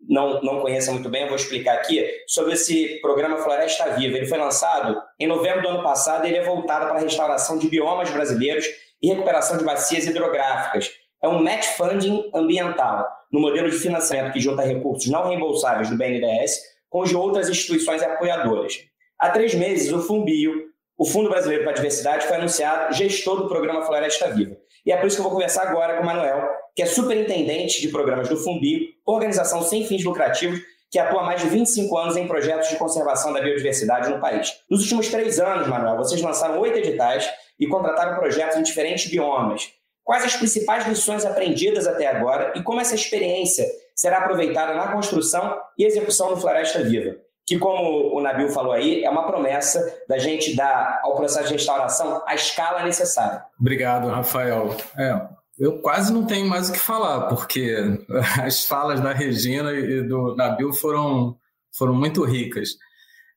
[0.07, 4.17] não, não conheça muito bem, eu vou explicar aqui, sobre esse programa Floresta Viva.
[4.17, 7.67] Ele foi lançado em novembro do ano passado ele é voltado para a restauração de
[7.67, 8.65] biomas brasileiros
[9.01, 10.91] e recuperação de bacias hidrográficas.
[11.23, 15.97] É um match funding ambiental, no modelo de financiamento que junta recursos não reembolsáveis do
[15.97, 16.59] BNDES
[16.89, 18.79] com os de outras instituições apoiadoras.
[19.17, 23.47] Há três meses, o Fumbio, o Fundo Brasileiro para a Diversidade, foi anunciado gestor do
[23.47, 24.57] programa Floresta Viva.
[24.85, 27.81] E é por isso que eu vou conversar agora com o Manuel, que é superintendente
[27.81, 30.59] de programas do FUNBI, organização sem fins lucrativos
[30.91, 34.61] que atua há mais de 25 anos em projetos de conservação da biodiversidade no país.
[34.69, 39.71] Nos últimos três anos, Manuel, vocês lançaram oito editais e contrataram projetos em diferentes biomas.
[40.03, 45.57] Quais as principais lições aprendidas até agora e como essa experiência será aproveitada na construção
[45.77, 47.15] e execução do Floresta Viva?
[47.45, 51.53] Que, como o Nabil falou aí, é uma promessa da gente dar ao processo de
[51.53, 53.43] restauração a escala necessária.
[53.59, 54.75] Obrigado, Rafael.
[54.97, 55.21] É,
[55.61, 57.77] eu quase não tenho mais o que falar, porque
[58.43, 61.37] as falas da Regina e do Nabil foram,
[61.77, 62.69] foram muito ricas.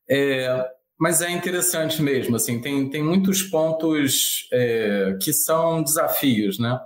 [0.08, 0.66] É,
[0.98, 6.80] mas é interessante mesmo, assim, tem, tem muitos pontos é, que são desafios, né?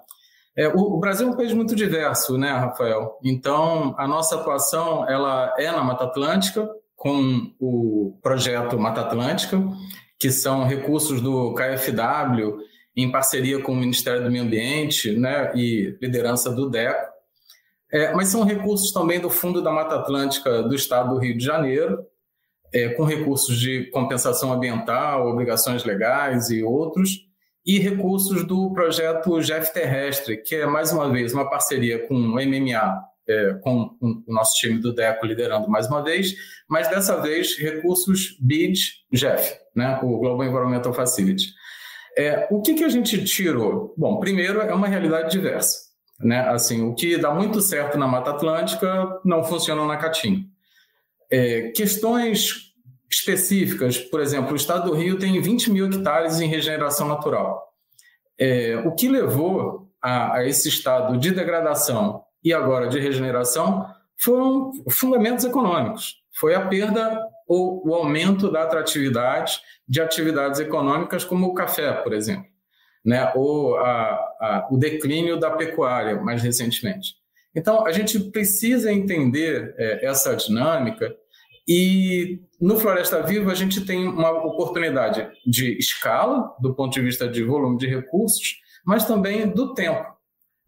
[0.57, 3.17] É, o, o, Brasil é um país muito diverso, né, Rafael?
[3.23, 9.63] Então, a nossa atuação ela é na Mata Atlântica, com o projeto Mata Atlântica,
[10.19, 12.59] que são recursos do KfW
[12.99, 17.07] em parceria com o Ministério do Meio Ambiente né, e liderança do DECO.
[17.93, 21.45] É, mas são recursos também do Fundo da Mata Atlântica do Estado do Rio de
[21.45, 22.05] Janeiro,
[22.75, 27.27] é, com recursos de compensação ambiental, obrigações legais e outros,
[27.65, 32.35] e recursos do projeto GEF Terrestre, que é, mais uma vez, uma parceria com o
[32.35, 36.35] MMA, é, com o nosso time do DECO liderando mais uma vez,
[36.69, 38.77] mas dessa vez recursos BID
[39.13, 41.59] GEF, né, o Global Environmental Facility.
[42.19, 43.95] É, o que, que a gente tirou?
[43.97, 45.89] Bom, primeiro é uma realidade diversa.
[46.19, 46.41] Né?
[46.49, 50.45] Assim, o que dá muito certo na Mata Atlântica não funciona na Caatinga.
[51.31, 52.73] É, questões
[53.09, 57.63] específicas, por exemplo, o estado do Rio tem 20 mil hectares em regeneração natural.
[58.37, 63.87] É, o que levou a, a, esse estado de degradação e agora de regeneração
[64.21, 66.17] foram fundamentos econômicos.
[66.37, 69.59] Foi a perda ou o aumento da atratividade
[69.89, 72.47] de atividades econômicas como o café, por exemplo
[73.09, 77.15] né, ou a, a, o declínio da pecuária mais recentemente.
[77.55, 81.17] Então, a gente precisa entender é, essa dinâmica
[81.67, 87.27] e no Floresta Viva a gente tem uma oportunidade de escala, do ponto de vista
[87.27, 90.18] de volume de recursos, mas também do tempo.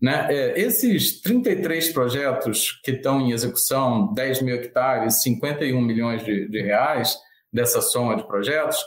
[0.00, 0.26] Né?
[0.30, 6.62] É, esses 33 projetos que estão em execução, 10 mil hectares, 51 milhões de, de
[6.62, 7.18] reais
[7.52, 8.78] dessa soma de projetos,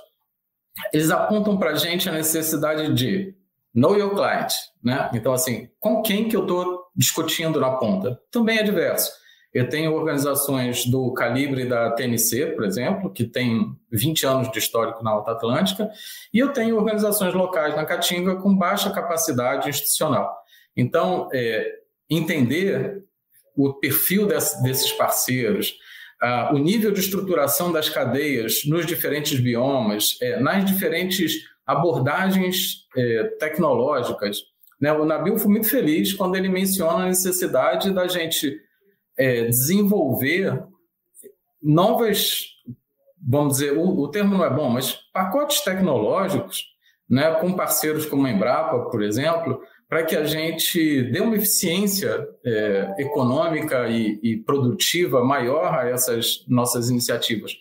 [0.91, 3.35] eles apontam para a gente a necessidade de
[3.75, 5.09] Know your client, né?
[5.15, 8.19] Então, assim, com quem que eu estou discutindo na ponta?
[8.29, 9.11] Também é diverso.
[9.51, 15.03] Eu tenho organizações do calibre da TNC, por exemplo, que tem 20 anos de histórico
[15.03, 15.89] na Alta Atlântica,
[16.31, 20.42] e eu tenho organizações locais na Caatinga com baixa capacidade institucional.
[20.75, 23.03] Então, é, entender
[23.55, 25.75] o perfil desse, desses parceiros,
[26.53, 34.37] o nível de estruturação das cadeias nos diferentes biomas, é, nas diferentes abordagens é, tecnológicas.
[34.79, 34.91] Né?
[34.93, 38.59] O Nabil foi muito feliz quando ele menciona a necessidade da gente
[39.17, 40.63] é, desenvolver
[41.61, 42.47] novas,
[43.21, 46.65] vamos dizer, o, o, termo não é bom, mas pacotes tecnológicos,
[47.09, 52.27] né, com parceiros como a Embrapa, por exemplo, para que a gente dê uma eficiência
[52.45, 57.53] é, econômica e, e produtiva maior a essas nossas iniciativas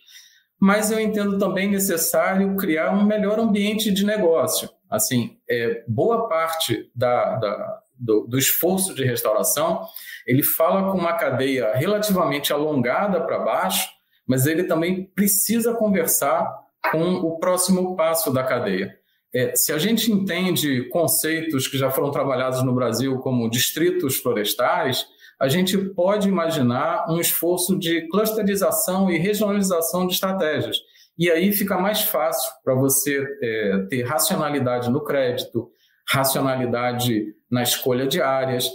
[0.63, 4.71] mas eu entendo também necessário criar um melhor ambiente de negócio.
[4.89, 9.85] Assim, é, boa parte da, da do, do, esforço de restauração,
[10.25, 13.89] ele fala com uma cadeia relativamente alongada para baixo,
[14.25, 16.49] mas ele também precisa conversar
[16.93, 18.97] com o próximo passo da cadeia.
[19.35, 25.07] É, se a gente entende conceitos que já foram trabalhados no Brasil como distritos florestais,
[25.41, 30.77] a gente pode imaginar um esforço de clusterização e regionalização de estratégias.
[31.19, 35.71] E aí fica mais fácil para você é, ter racionalidade no crédito,
[36.09, 38.71] racionalidade na escolha de áreas.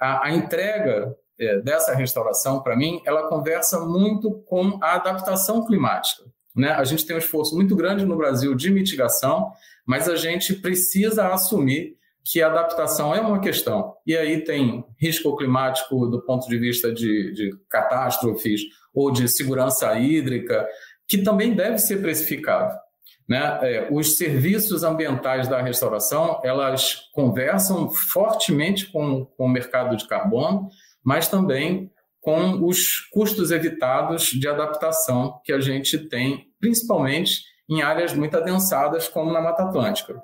[0.00, 6.24] A, a entrega é, dessa restauração, para mim, ela conversa muito com a adaptação climática.
[6.54, 6.70] Né?
[6.70, 9.52] A gente tem um esforço muito grande no Brasil de mitigação,
[9.88, 13.94] mas a gente precisa assumir que a adaptação é uma questão.
[14.06, 18.60] E aí tem risco climático do ponto de vista de, de catástrofes
[18.92, 20.68] ou de segurança hídrica,
[21.08, 22.78] que também deve ser precificado.
[23.26, 23.58] Né?
[23.62, 30.68] É, os serviços ambientais da restauração, elas conversam fortemente com, com o mercado de carbono,
[31.02, 38.14] mas também com os custos evitados de adaptação que a gente tem, principalmente em áreas
[38.14, 40.22] muito adensadas, como na Mata Atlântica.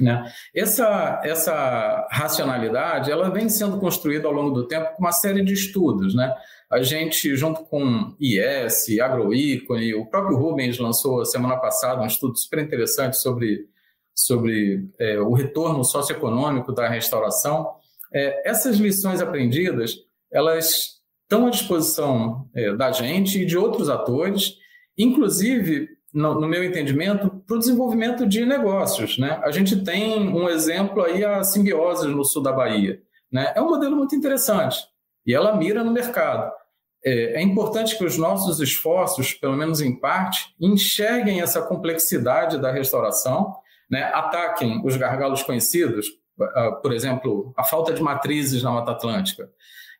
[0.00, 0.30] Né?
[0.54, 5.52] Essa, essa racionalidade ela vem sendo construída ao longo do tempo com uma série de
[5.52, 6.14] estudos.
[6.14, 6.34] Né?
[6.70, 12.58] A gente, junto com IS, Agroícone, o próprio Rubens lançou semana passada um estudo super
[12.58, 13.68] interessante sobre,
[14.14, 17.74] sobre é, o retorno socioeconômico da restauração.
[18.12, 19.94] É, essas lições aprendidas
[20.30, 24.56] elas estão à disposição é, da gente e de outros atores,
[24.98, 29.18] inclusive no, no meu entendimento, para o desenvolvimento de negócios.
[29.18, 29.38] Né?
[29.44, 32.98] A gente tem um exemplo aí, a simbiose no sul da Bahia.
[33.30, 33.52] Né?
[33.54, 34.78] É um modelo muito interessante
[35.26, 36.50] e ela mira no mercado.
[37.04, 42.72] É, é importante que os nossos esforços, pelo menos em parte, enxerguem essa complexidade da
[42.72, 43.54] restauração,
[43.90, 44.04] né?
[44.14, 46.06] ataquem os gargalos conhecidos,
[46.82, 49.50] por exemplo, a falta de matrizes na Mata Atlântica.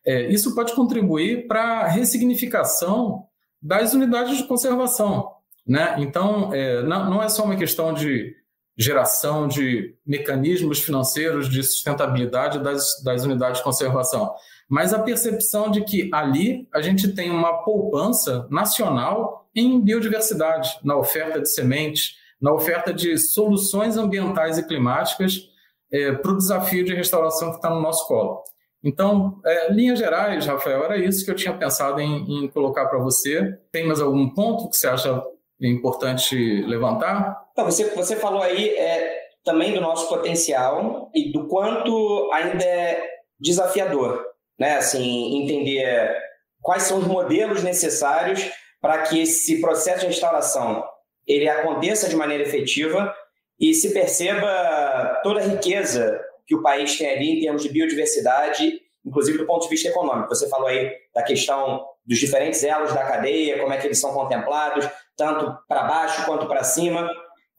[0.03, 3.27] É, isso pode contribuir para a ressignificação
[3.61, 5.36] das unidades de conservação.
[5.67, 5.95] Né?
[5.99, 8.33] Então, é, não, não é só uma questão de
[8.77, 14.33] geração de mecanismos financeiros de sustentabilidade das, das unidades de conservação,
[14.69, 20.95] mas a percepção de que ali a gente tem uma poupança nacional em biodiversidade, na
[20.95, 25.49] oferta de sementes, na oferta de soluções ambientais e climáticas
[25.91, 28.43] é, para o desafio de restauração que está no nosso colo.
[28.83, 32.99] Então, é, linhas gerais, Rafael, era isso que eu tinha pensado em, em colocar para
[32.99, 33.57] você.
[33.71, 35.23] Tem mais algum ponto que você acha
[35.61, 37.47] importante levantar?
[37.51, 43.03] Então, você, você falou aí é, também do nosso potencial e do quanto ainda é
[43.39, 44.23] desafiador,
[44.59, 44.75] né?
[44.75, 46.15] Assim, entender
[46.61, 48.51] quais são os modelos necessários
[48.81, 50.83] para que esse processo de restauração
[51.25, 53.13] ele aconteça de maneira efetiva
[53.59, 58.79] e se perceba toda a riqueza que o país tem ali em termos de biodiversidade,
[59.05, 60.29] inclusive do ponto de vista econômico.
[60.29, 64.13] Você falou aí da questão dos diferentes elos da cadeia, como é que eles são
[64.13, 64.87] contemplados,
[65.17, 67.09] tanto para baixo quanto para cima.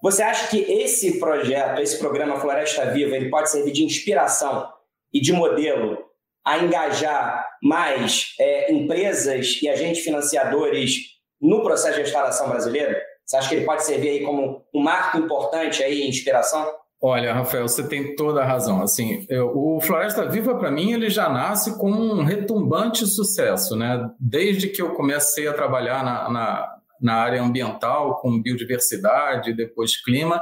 [0.00, 4.68] Você acha que esse projeto, esse programa Floresta Viva, ele pode servir de inspiração
[5.12, 5.98] e de modelo
[6.46, 12.96] a engajar mais é, empresas e agentes financiadores no processo de restauração brasileiro?
[13.24, 16.66] Você acha que ele pode servir aí como um marco importante aí inspiração?
[17.00, 18.82] Olha, Rafael, você tem toda a razão.
[18.82, 24.08] Assim, eu, o Floresta Viva, para mim, ele já nasce com um retumbante sucesso, né?
[24.18, 30.40] Desde que eu comecei a trabalhar na, na, na área ambiental, com biodiversidade, depois clima,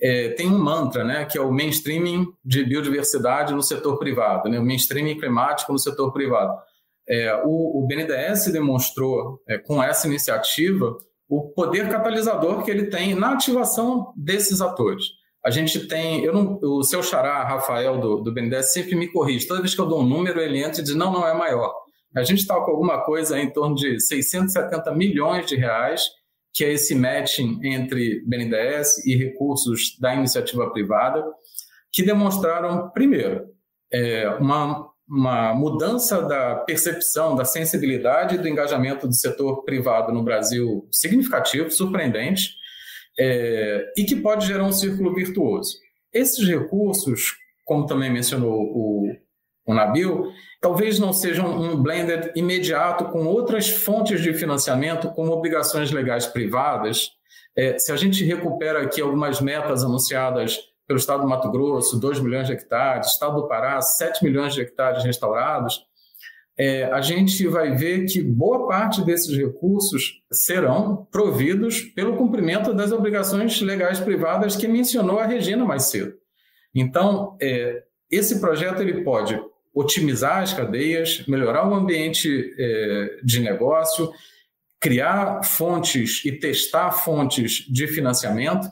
[0.00, 4.58] é, tem um mantra, né, que é o mainstreaming de biodiversidade no setor privado, né,
[4.58, 6.52] o mainstreaming climático no setor privado.
[7.08, 10.96] É, o, o, BNDES demonstrou, é, com essa iniciativa,
[11.28, 15.04] o poder catalisador que ele tem na ativação desses atores.
[15.44, 19.46] A gente tem, eu não, o seu xará, Rafael, do, do BNDES, sempre me corrige.
[19.46, 21.72] Toda vez que eu dou um número, ele entra e diz, não, não é maior.
[22.16, 26.04] A gente está com alguma coisa em torno de 670 milhões de reais,
[26.52, 31.24] que é esse matching entre BNDES e recursos da iniciativa privada,
[31.92, 33.46] que demonstraram, primeiro,
[33.92, 40.22] é, uma, uma mudança da percepção, da sensibilidade e do engajamento do setor privado no
[40.22, 42.50] Brasil significativo, surpreendente,
[43.18, 45.76] é, e que pode gerar um círculo virtuoso.
[46.12, 47.34] Esses recursos,
[47.64, 49.12] como também mencionou o,
[49.66, 50.30] o Nabil,
[50.64, 57.10] talvez não sejam um blended imediato com outras fontes de financiamento, como obrigações legais privadas.
[57.54, 62.18] É, se a gente recupera aqui algumas metas anunciadas pelo Estado do Mato Grosso, 2
[62.20, 65.82] milhões de hectares, Estado do Pará, 7 milhões de hectares restaurados,
[66.58, 72.90] é, a gente vai ver que boa parte desses recursos serão providos pelo cumprimento das
[72.90, 76.14] obrigações legais privadas que mencionou a Regina mais cedo.
[76.74, 79.38] Então, é, esse projeto ele pode
[79.74, 84.12] otimizar as cadeias, melhorar o ambiente é, de negócio,
[84.80, 88.68] criar fontes e testar fontes de financiamento,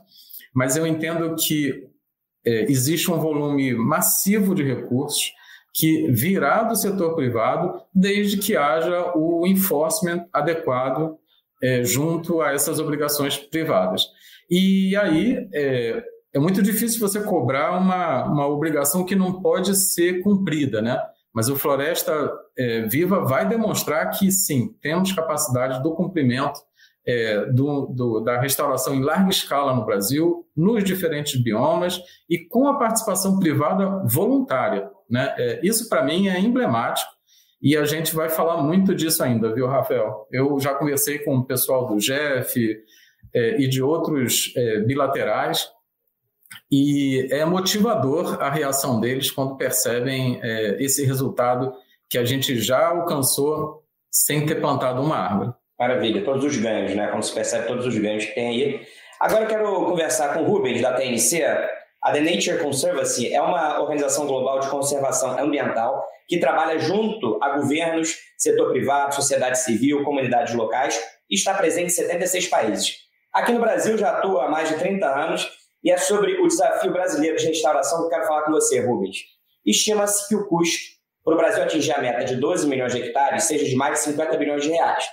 [0.55, 1.89] mas eu entendo que
[2.45, 5.33] é, existe um volume massivo de recursos
[5.75, 11.17] que virá do setor privado, desde que haja o enforcement adequado
[11.63, 14.07] é, junto a essas obrigações privadas.
[14.51, 20.23] E aí, é, é muito difícil você cobrar uma, uma obrigação que não pode ser
[20.23, 21.01] cumprida, né?
[21.35, 26.61] Mas o Floresta é, Viva vai demonstrar que sim, temos capacidade do cumprimento
[27.07, 32.69] é, do, do, da restauração em larga escala no Brasil, nos diferentes biomas e com
[32.69, 34.91] a participação privada voluntária.
[35.11, 35.35] Né?
[35.37, 37.11] É, isso, para mim, é emblemático
[37.61, 40.27] e a gente vai falar muito disso ainda, viu, Rafael?
[40.31, 42.77] Eu já conversei com o pessoal do GEF
[43.35, 45.69] é, e de outros é, bilaterais
[46.73, 51.75] e é motivador a reação deles quando percebem é, esse resultado
[52.09, 55.53] que a gente já alcançou sem ter plantado uma árvore.
[55.79, 57.09] Maravilha, todos os ganhos, né?
[57.09, 58.87] Como se percebe todos os ganhos que tem aí.
[59.21, 61.45] Agora eu quero conversar com o Rubens, da TNC.
[62.03, 67.51] A The Nature Conservancy é uma organização global de conservação ambiental que trabalha junto a
[67.51, 70.99] governos, setor privado, sociedade civil, comunidades locais
[71.29, 72.97] e está presente em 76 países.
[73.31, 76.93] Aqui no Brasil já atua há mais de 30 anos e é sobre o desafio
[76.93, 79.19] brasileiro de restauração que eu quero falar com você, Rubens.
[79.65, 80.93] Estima-se que o custo
[81.25, 84.05] para o Brasil atingir a meta de 12 milhões de hectares seja de mais de
[84.07, 85.05] 50 bilhões de reais.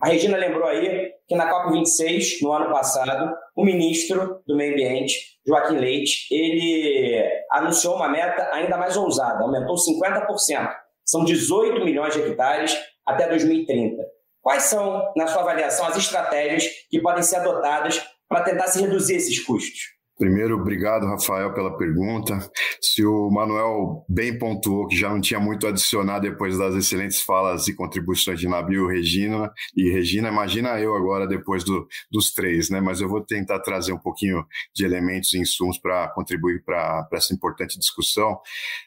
[0.00, 5.14] A Regina lembrou aí que na COP26, no ano passado, o ministro do Meio Ambiente,
[5.46, 10.70] Joaquim Leite, ele anunciou uma meta ainda mais ousada, aumentou 50%.
[11.04, 14.02] São 18 milhões de hectares até 2030.
[14.42, 19.16] Quais são, na sua avaliação, as estratégias que podem ser adotadas para tentar se reduzir
[19.16, 19.94] esses custos?
[20.16, 22.38] Primeiro, obrigado, Rafael, pela pergunta.
[22.80, 27.20] Se o Manuel bem pontuou que já não tinha muito a adicionar depois das excelentes
[27.20, 32.70] falas e contribuições de Nabil, Regina e Regina, imagina eu agora depois do, dos três,
[32.70, 32.80] né?
[32.80, 37.34] Mas eu vou tentar trazer um pouquinho de elementos e insumos para contribuir para essa
[37.34, 38.38] importante discussão.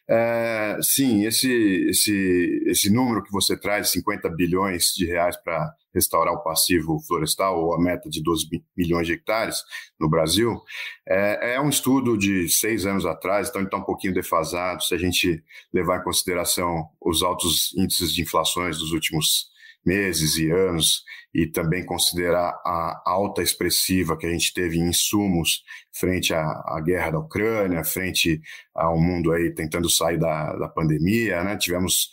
[0.10, 1.52] É, sim, esse,
[1.90, 7.60] esse, esse número que você traz, 50 bilhões de reais para restaurar o passivo florestal,
[7.60, 9.64] ou a meta de 12 milhões de hectares
[10.00, 10.62] no Brasil,
[11.08, 14.84] é, é um estudo de seis anos atrás, então ele está um pouquinho defasado.
[14.84, 15.44] Se a gente
[15.74, 19.48] levar em consideração os altos índices de inflações dos últimos
[19.86, 21.04] meses e anos,
[21.38, 26.82] e também considerar a alta expressiva que a gente teve em insumos frente à, à
[26.84, 28.42] guerra da Ucrânia, frente
[28.74, 31.56] ao mundo aí tentando sair da, da pandemia, né?
[31.56, 32.10] Tivemos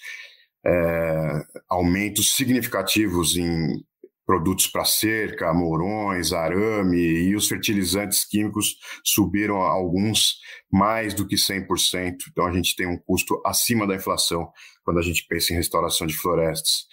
[0.66, 3.84] é, aumentos significativos em
[4.26, 10.38] produtos para cerca, morões, arame e os fertilizantes químicos subiram alguns
[10.72, 12.16] mais do que 100%.
[12.30, 14.50] Então a gente tem um custo acima da inflação
[14.82, 16.86] quando a gente pensa em restauração de florestas.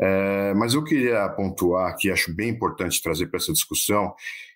[0.00, 4.14] É, mas eu queria pontuar que acho bem importante trazer para essa discussão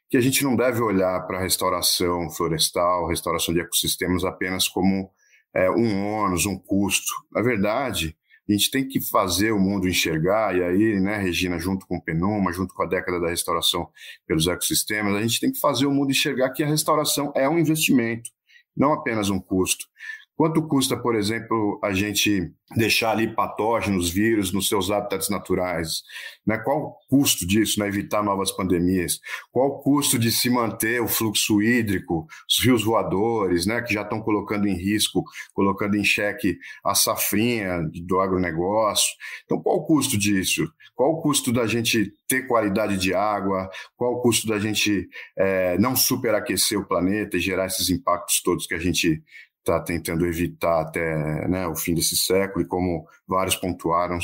[0.09, 5.11] que a gente não deve olhar para a restauração florestal, restauração de ecossistemas apenas como
[5.55, 7.13] é, um ônus, um custo.
[7.31, 8.17] Na verdade,
[8.49, 12.03] a gente tem que fazer o mundo enxergar, e aí, né, Regina, junto com o
[12.03, 13.89] Penuma, junto com a década da restauração
[14.27, 17.59] pelos ecossistemas, a gente tem que fazer o mundo enxergar que a restauração é um
[17.59, 18.31] investimento,
[18.77, 19.87] não apenas um custo.
[20.37, 26.03] Quanto custa, por exemplo, a gente deixar ali patógenos, vírus nos seus hábitats naturais?
[26.47, 26.59] Né?
[26.59, 27.87] Qual o custo disso, né?
[27.87, 29.21] evitar novas pandemias?
[29.51, 33.83] Qual o custo de se manter o fluxo hídrico, os rios voadores, né?
[33.83, 35.23] que já estão colocando em risco,
[35.53, 39.13] colocando em xeque a safrinha do agronegócio?
[39.45, 40.67] Então, qual o custo disso?
[40.95, 43.69] Qual o custo da gente ter qualidade de água?
[43.97, 48.67] Qual o custo da gente é, não superaquecer o planeta e gerar esses impactos todos
[48.67, 49.23] que a gente
[49.63, 54.19] está tentando evitar até né, o fim desse século e como vários pontuaram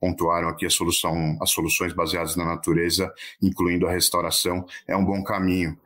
[0.00, 5.22] pontuaram aqui a solução as soluções baseadas na natureza incluindo a restauração é um bom
[5.22, 5.76] caminho.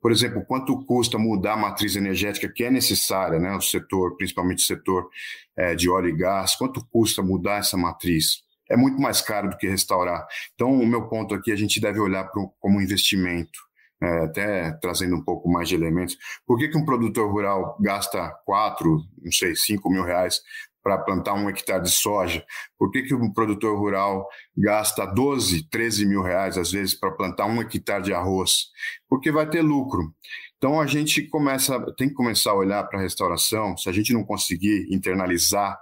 [0.00, 4.64] Por exemplo quanto custa mudar a matriz energética que é necessária né o setor principalmente
[4.64, 5.08] o setor
[5.56, 8.42] é, de óleo e gás quanto custa mudar essa matriz?
[8.68, 10.26] É muito mais caro do que restaurar.
[10.54, 13.60] Então o meu ponto aqui a gente deve olhar pro, como investimento
[14.04, 18.28] é, até trazendo um pouco mais de elementos, por que, que um produtor rural gasta
[18.44, 20.40] 4, não sei, 5 mil reais
[20.82, 22.44] para plantar um hectare de soja?
[22.78, 27.46] Por que, que um produtor rural gasta 12, 13 mil reais, às vezes, para plantar
[27.46, 28.66] um hectare de arroz?
[29.08, 30.14] Porque vai ter lucro.
[30.58, 34.12] Então a gente começa, tem que começar a olhar para a restauração, se a gente
[34.12, 35.78] não conseguir internalizar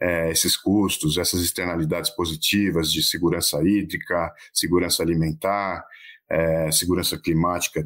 [0.00, 5.84] é, esses custos, essas externalidades positivas de segurança hídrica, segurança alimentar,
[6.30, 7.84] é, segurança climática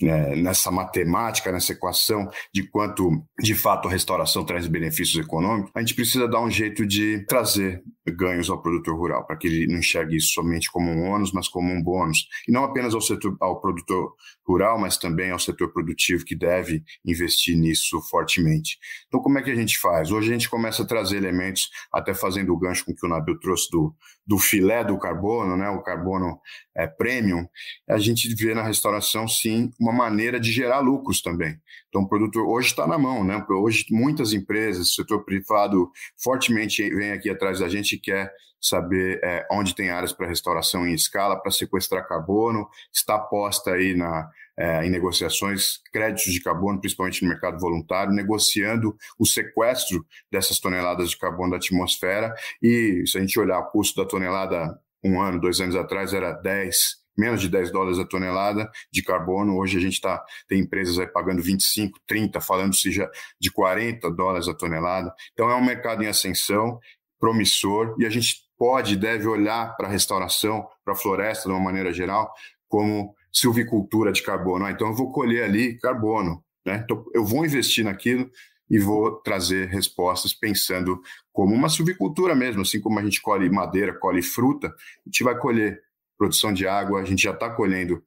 [0.00, 5.80] né, nessa matemática, nessa equação de quanto de fato a restauração traz benefícios econômicos, a
[5.80, 9.78] gente precisa dar um jeito de trazer ganhos ao produtor rural, para que ele não
[9.78, 12.26] enxergue isso somente como um ônus, mas como um bônus.
[12.48, 16.82] E não apenas ao, setor, ao produtor rural, mas também ao setor produtivo que deve
[17.04, 18.78] investir nisso fortemente.
[19.06, 20.10] Então, como é que a gente faz?
[20.10, 23.38] Hoje a gente começa a trazer elementos, até fazendo o gancho com que o Nabil
[23.38, 23.94] trouxe do,
[24.26, 26.40] do filé do carbono, né, o carbono
[26.76, 27.46] é, premium,
[27.88, 31.56] a gente vê na restauração, sim, uma maneira de gerar lucros também.
[31.88, 33.44] Então, o produto hoje está na mão, né?
[33.50, 35.90] Hoje, muitas empresas, setor privado
[36.22, 40.86] fortemente vem aqui atrás da gente e quer saber é, onde tem áreas para restauração
[40.86, 46.80] em escala, para sequestrar carbono, está posta aí na, é, em negociações créditos de carbono,
[46.80, 52.32] principalmente no mercado voluntário, negociando o sequestro dessas toneladas de carbono da atmosfera.
[52.62, 56.32] E se a gente olhar o custo da tonelada um ano, dois anos atrás, era
[56.32, 59.58] 10 menos de 10 dólares a tonelada de carbono.
[59.58, 64.48] Hoje a gente tá, tem empresas aí pagando 25, 30, falando-se já de 40 dólares
[64.48, 65.12] a tonelada.
[65.32, 66.80] Então é um mercado em ascensão,
[67.22, 71.54] promissor, e a gente pode e deve olhar para a restauração, para a floresta de
[71.54, 72.34] uma maneira geral,
[72.66, 74.64] como silvicultura de carbono.
[74.64, 76.42] Ah, então eu vou colher ali carbono.
[76.66, 76.80] Né?
[76.82, 78.28] Então eu vou investir naquilo
[78.68, 81.00] e vou trazer respostas pensando
[81.32, 84.72] como uma silvicultura mesmo, assim como a gente colhe madeira, colhe fruta, a
[85.08, 85.80] gente vai colher
[86.18, 88.02] produção de água, a gente já está colhendo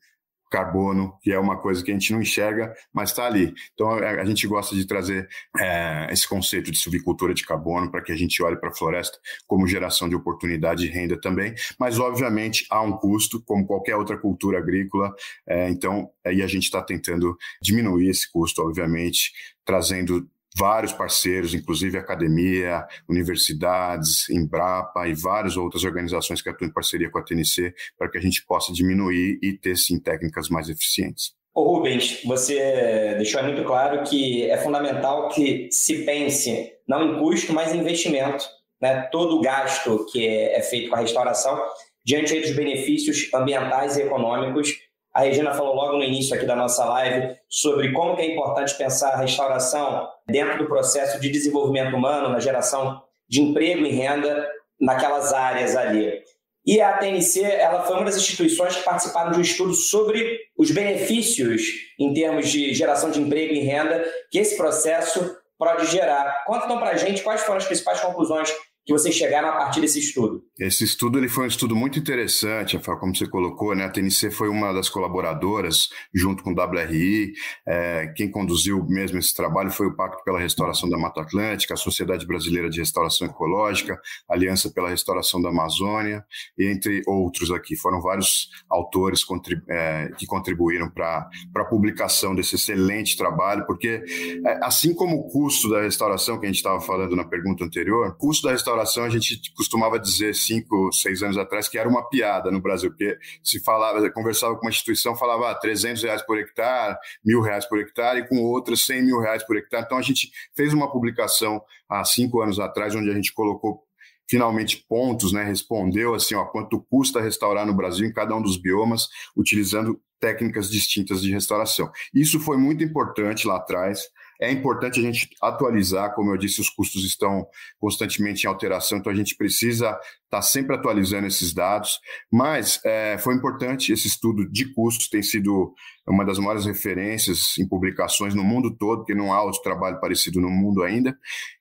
[0.55, 3.53] carbono, que é uma coisa que a gente não enxerga, mas está ali.
[3.73, 5.27] Então a, a, gente gosta de trazer
[5.59, 9.17] é, esse conceito de silvicultura de carbono para que a gente olhe para a floresta
[9.45, 14.17] como geração de oportunidade e renda também, mas obviamente há um custo, como qualquer outra
[14.17, 15.13] cultura agrícola,
[15.45, 19.33] é, então aí a gente está tentando diminuir esse custo, obviamente,
[19.65, 20.25] trazendo
[20.57, 27.17] vários parceiros, inclusive academia, universidades, Embrapa e várias outras organizações que atuam em parceria com
[27.17, 31.33] a TNC para que a gente possa diminuir e ter sim técnicas mais eficientes.
[31.53, 37.53] Ô Rubens, você deixou muito claro que é fundamental que se pense não em custo,
[37.53, 38.45] mas em investimento.
[38.81, 39.03] Né?
[39.11, 41.61] Todo o gasto que é feito com a restauração,
[42.03, 44.73] diante dos benefícios ambientais e econômicos
[45.15, 49.11] a Regina falou logo no início aqui da nossa live sobre como é importante pensar
[49.11, 54.47] a restauração dentro do processo de desenvolvimento humano, na geração de emprego e renda
[54.80, 56.23] naquelas áreas ali.
[56.65, 60.71] E a TNC ela foi uma das instituições que participaram de um estudo sobre os
[60.71, 61.61] benefícios
[61.99, 66.43] em termos de geração de emprego e renda que esse processo pode gerar.
[66.45, 68.51] Conta então para a gente quais foram as principais conclusões
[68.86, 70.43] que vocês chegaram a partir desse estudo?
[70.59, 73.86] Esse estudo ele foi um estudo muito interessante, como você colocou, né?
[73.86, 77.33] A TNC foi uma das colaboradoras, junto com o WRI.
[77.67, 81.77] É, quem conduziu mesmo esse trabalho foi o Pacto pela Restauração da Mata Atlântica, a
[81.77, 86.23] Sociedade Brasileira de Restauração Ecológica, Aliança pela Restauração da Amazônia,
[86.59, 87.75] entre outros aqui.
[87.75, 89.25] Foram vários autores
[89.67, 94.03] é, que contribuíram para a publicação desse excelente trabalho, porque
[94.45, 98.09] é, assim como o custo da restauração, que a gente estava falando na pergunta anterior,
[98.09, 102.07] o custo da restauração a gente costumava dizer cinco, seis anos atrás que era uma
[102.09, 106.38] piada no Brasil, porque se falava, conversava com uma instituição, falava ah, 300 reais por
[106.39, 109.84] hectare, mil reais por hectare, e com outras 100 mil reais por hectare.
[109.86, 113.84] Então a gente fez uma publicação há cinco anos atrás, onde a gente colocou
[114.28, 118.57] finalmente pontos, né, respondeu assim, ó, quanto custa restaurar no Brasil em cada um dos
[118.57, 121.91] biomas, utilizando técnicas distintas de restauração.
[122.13, 123.99] Isso foi muito importante lá atrás.
[124.39, 127.47] É importante a gente atualizar, como eu disse, os custos estão
[127.79, 131.99] constantemente em alteração, então a gente precisa estar tá sempre atualizando esses dados.
[132.32, 135.73] Mas é, foi importante esse estudo de custos, tem sido
[136.07, 140.39] uma das maiores referências em publicações no mundo todo, porque não há outro trabalho parecido
[140.39, 141.17] no mundo ainda.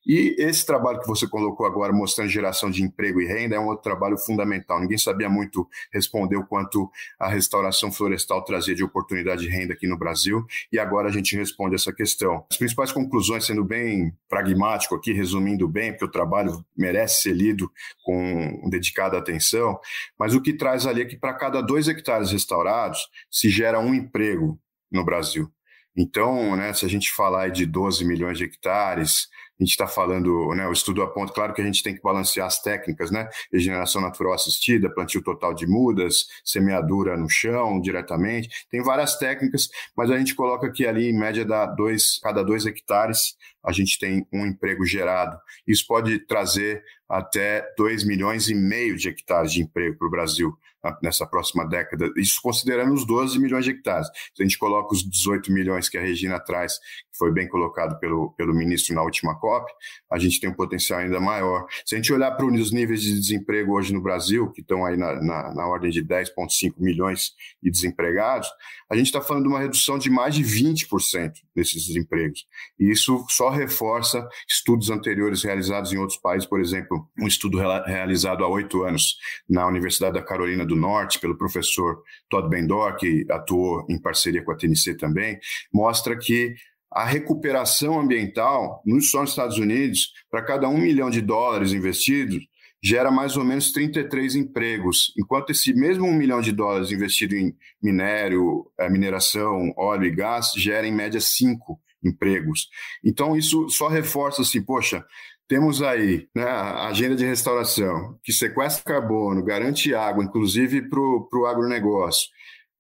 [0.07, 3.69] E esse trabalho que você colocou agora, mostrando geração de emprego e renda, é um
[3.69, 4.81] outro trabalho fundamental.
[4.81, 9.87] Ninguém sabia muito responder o quanto a restauração florestal trazia de oportunidade de renda aqui
[9.87, 12.45] no Brasil, e agora a gente responde essa questão.
[12.51, 17.71] As principais conclusões, sendo bem pragmático aqui, resumindo bem, porque o trabalho merece ser lido
[18.05, 19.79] com dedicada atenção,
[20.19, 23.95] mas o que traz ali é que para cada dois hectares restaurados se gera um
[23.95, 24.59] emprego
[24.91, 25.51] no Brasil.
[25.97, 29.29] Então, né, se a gente falar de 12 milhões de hectares,
[29.59, 32.47] a gente está falando, né, o estudo aponta, claro que a gente tem que balancear
[32.47, 38.83] as técnicas, né, regeneração natural assistida, plantio total de mudas, semeadura no chão diretamente, tem
[38.83, 43.37] várias técnicas, mas a gente coloca que ali em média dá dois, cada dois hectares
[43.65, 45.39] a gente tem um emprego gerado.
[45.67, 50.55] Isso pode trazer até 2 milhões e meio de hectares de emprego para o Brasil
[51.03, 54.07] nessa próxima década, isso considerando os 12 milhões de hectares.
[54.35, 56.79] Se a gente coloca os 18 milhões que a Regina traz,
[57.17, 59.73] foi bem colocado pelo, pelo ministro na última COP,
[60.11, 61.67] a gente tem um potencial ainda maior.
[61.85, 64.97] Se a gente olhar para os níveis de desemprego hoje no Brasil, que estão aí
[64.97, 68.49] na, na, na ordem de 10,5 milhões de desempregados,
[68.91, 72.47] a gente está falando de uma redução de mais de 20% desses desempregos.
[72.79, 78.45] E isso só reforça estudos anteriores realizados em outros países, por exemplo, um estudo realizado
[78.45, 79.17] há oito anos
[79.49, 84.53] na Universidade da Carolina do Norte, pelo professor Todd Bendor, que atuou em parceria com
[84.53, 85.39] a TNC também,
[85.73, 86.55] mostra que
[86.95, 92.47] a recuperação ambiental só nos Estados Unidos, para cada um milhão de dólares investidos,
[92.83, 97.57] gera mais ou menos 33 empregos, enquanto esse mesmo um milhão de dólares investido em
[97.83, 102.69] minério, eh, mineração, óleo e gás gera em média cinco empregos.
[103.03, 105.03] Então isso só reforça assim, poxa,
[105.49, 111.47] temos aí né, a agenda de restauração que sequestra carbono, garante água, inclusive para o
[111.47, 112.29] agronegócio,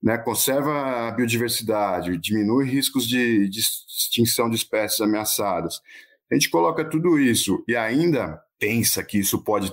[0.04, 5.80] né, conserva a biodiversidade, diminui riscos de, de extinção de espécies ameaçadas.
[6.30, 9.72] A gente coloca tudo isso e ainda pensa que isso pode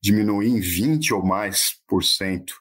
[0.00, 2.54] diminuir em 20 ou mais por cento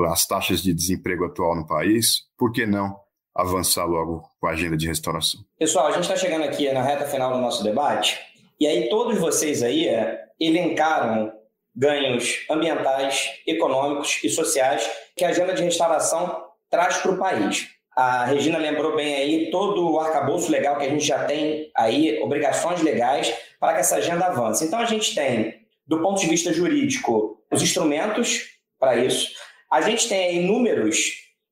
[0.00, 2.98] as taxas de desemprego atual no país, por que não
[3.32, 5.40] avançar logo com a agenda de restauração?
[5.56, 8.18] Pessoal, a gente está chegando aqui na reta final do nosso debate,
[8.58, 11.32] e aí todos vocês aí é, elencaram
[11.76, 16.43] ganhos ambientais, econômicos e sociais que a agenda de restauração
[16.74, 17.68] traz para o país.
[17.96, 22.20] A Regina lembrou bem aí todo o arcabouço legal que a gente já tem aí,
[22.20, 24.64] obrigações legais para que essa agenda avance.
[24.64, 29.30] Então a gente tem do ponto de vista jurídico, os instrumentos para isso.
[29.70, 30.96] A gente tem aí números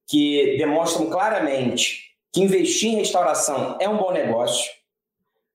[0.08, 4.68] que demonstram claramente que investir em restauração é um bom negócio.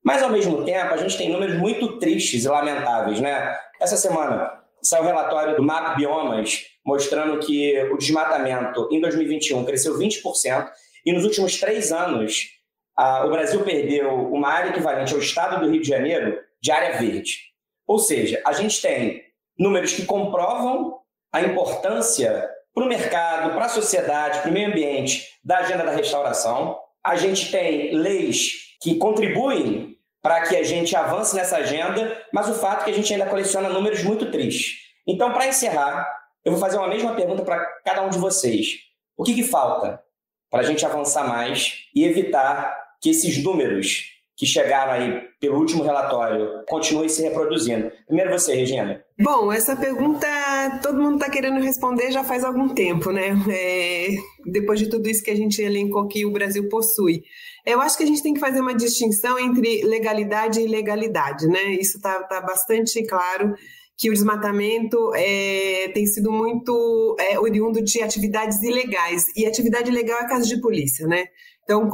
[0.04, 3.20] Mas, ao mesmo tempo, a gente tem números muito tristes e lamentáveis.
[3.20, 3.58] Né?
[3.82, 4.57] Essa semana
[4.88, 10.70] saiu o um relatório do MAP Biomas mostrando que o desmatamento em 2021 cresceu 20%
[11.06, 12.58] e nos últimos três anos
[12.98, 17.38] o Brasil perdeu uma área equivalente ao estado do Rio de Janeiro de área verde.
[17.86, 19.22] Ou seja, a gente tem
[19.60, 20.98] números que comprovam
[21.32, 25.92] a importância para o mercado, para a sociedade, para o meio ambiente da agenda da
[25.92, 26.78] restauração.
[27.04, 29.97] A gente tem leis que contribuem
[30.28, 33.28] para que a gente avance nessa agenda, mas o fato é que a gente ainda
[33.28, 34.74] coleciona números muito tristes.
[35.08, 36.06] Então, para encerrar,
[36.44, 38.68] eu vou fazer uma mesma pergunta para cada um de vocês.
[39.16, 40.04] O que, que falta
[40.52, 45.82] para a gente avançar mais e evitar que esses números que chegaram aí pelo último
[45.82, 47.90] relatório continuem se reproduzindo?
[48.06, 49.02] Primeiro você, Regina.
[49.18, 50.28] Bom, essa pergunta
[50.70, 53.30] todo mundo está querendo responder já faz algum tempo, né?
[53.50, 54.16] É,
[54.46, 57.24] depois de tudo isso que a gente elencou que o Brasil possui.
[57.66, 61.72] Eu acho que a gente tem que fazer uma distinção entre legalidade e ilegalidade, né?
[61.72, 63.54] Isso está tá bastante claro
[63.98, 69.26] que o desmatamento é, tem sido muito é, oriundo de atividades ilegais.
[69.36, 71.26] E atividade ilegal é caso de polícia, né?
[71.68, 71.90] Então,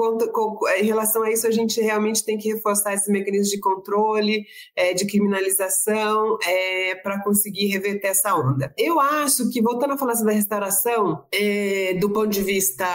[0.77, 4.45] em relação a isso, a gente realmente tem que reforçar esses mecanismos de controle,
[4.75, 8.71] é, de criminalização, é, para conseguir reverter essa onda.
[8.77, 12.85] Eu acho que, voltando a falar sobre a restauração, é, do ponto de vista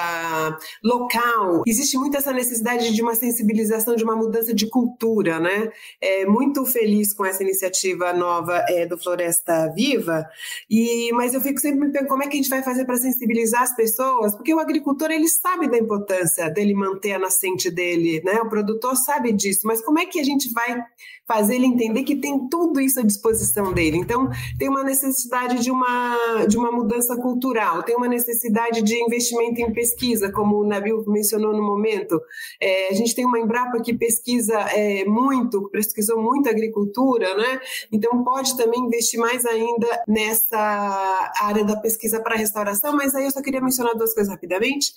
[0.84, 5.72] local, existe muito essa necessidade de uma sensibilização, de uma mudança de cultura, né?
[6.00, 10.24] É, muito feliz com essa iniciativa nova é, do Floresta Viva,
[10.70, 12.96] e, mas eu fico sempre me perguntando como é que a gente vai fazer para
[12.96, 17.70] sensibilizar as pessoas, porque o agricultor, ele sabe da importância dele ele manter a nascente
[17.70, 18.40] dele, né?
[18.40, 20.82] O produtor sabe disso, mas como é que a gente vai
[21.26, 23.98] fazer ele entender que tem tudo isso à disposição dele?
[23.98, 29.60] Então, tem uma necessidade de uma, de uma mudança cultural, tem uma necessidade de investimento
[29.60, 32.18] em pesquisa, como o Nabil mencionou no momento.
[32.60, 37.60] É, a gente tem uma Embrapa que pesquisa é, muito, pesquisou muito agricultura, né?
[37.92, 43.30] Então, pode também investir mais ainda nessa área da pesquisa para restauração, mas aí eu
[43.30, 44.92] só queria mencionar duas coisas rapidamente.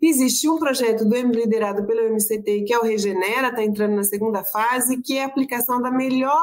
[0.00, 4.44] Existe um projeto do liderado pelo MCT, que é o Regenera, está entrando na segunda
[4.44, 6.38] fase, que é a aplicação da melhor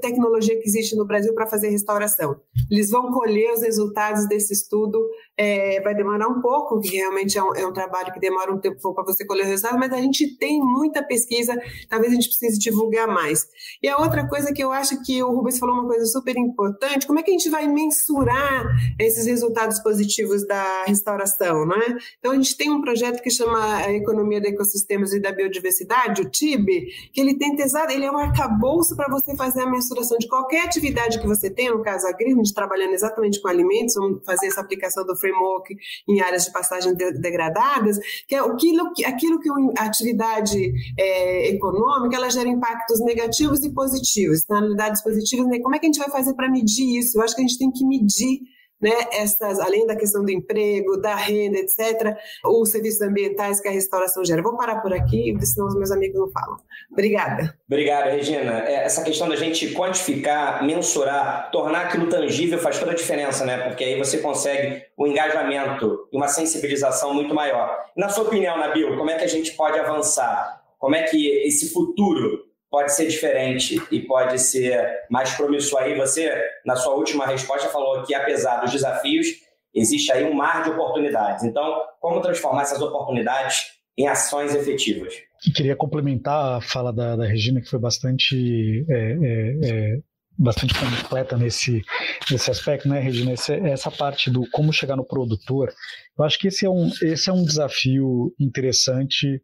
[0.00, 2.40] tecnologia que existe no Brasil para fazer restauração.
[2.68, 5.00] Eles vão colher os resultados desse estudo,
[5.38, 8.58] é, vai demorar um pouco, que realmente é um, é um trabalho que demora um
[8.58, 11.56] tempo para você colher o resultado, mas a gente tem muita pesquisa,
[11.88, 13.46] talvez a gente precise divulgar mais.
[13.80, 17.06] E a outra coisa que eu acho que o Rubens falou uma coisa super importante,
[17.06, 18.66] como é que a gente vai mensurar
[18.98, 21.96] esses resultados positivos da restauração, né?
[22.18, 26.22] Então a gente tem um projeto que chama a Economia de Ecossistemas e da Biodiversidade,
[26.22, 30.18] o TIB, que ele tenta exato, ele é um arcabouço para você fazer a mensuração
[30.18, 34.24] de qualquer atividade que você tem, no caso agrícola, de trabalhando exatamente com alimentos, vamos
[34.24, 35.76] fazer essa aplicação do framework
[36.08, 39.48] em áreas de passagem de, degradadas, que é aquilo, aquilo que
[39.78, 45.58] a atividade é, econômica, ela gera impactos negativos e positivos, externalidades positivas, né?
[45.60, 47.18] como é que a gente vai fazer para medir isso?
[47.18, 48.40] Eu acho que a gente tem que medir
[48.80, 53.72] né, essas, além da questão do emprego, da renda, etc., os serviços ambientais que a
[53.72, 54.42] restauração gera.
[54.42, 56.56] Vou parar por aqui, senão os meus amigos não falam.
[56.90, 57.54] Obrigada.
[57.66, 58.60] Obrigado, Regina.
[58.68, 63.68] É, essa questão da gente quantificar, mensurar, tornar aquilo tangível faz toda a diferença, né?
[63.68, 67.76] Porque aí você consegue um engajamento e uma sensibilização muito maior.
[67.96, 70.62] Na sua opinião, Nabil, como é que a gente pode avançar?
[70.78, 75.82] Como é que esse futuro pode ser diferente e pode ser mais promissor.
[75.82, 76.32] Aí você,
[76.64, 79.26] na sua última resposta, falou que apesar dos desafios,
[79.74, 81.44] existe aí um mar de oportunidades.
[81.44, 85.14] Então, como transformar essas oportunidades em ações efetivas?
[85.46, 89.98] E queria complementar a fala da, da Regina, que foi bastante é, é, é,
[90.38, 91.82] bastante completa nesse,
[92.30, 93.32] nesse aspecto, né, Regina?
[93.32, 95.72] Essa, essa parte do como chegar no produtor,
[96.16, 99.40] eu acho que esse é um, esse é um desafio interessante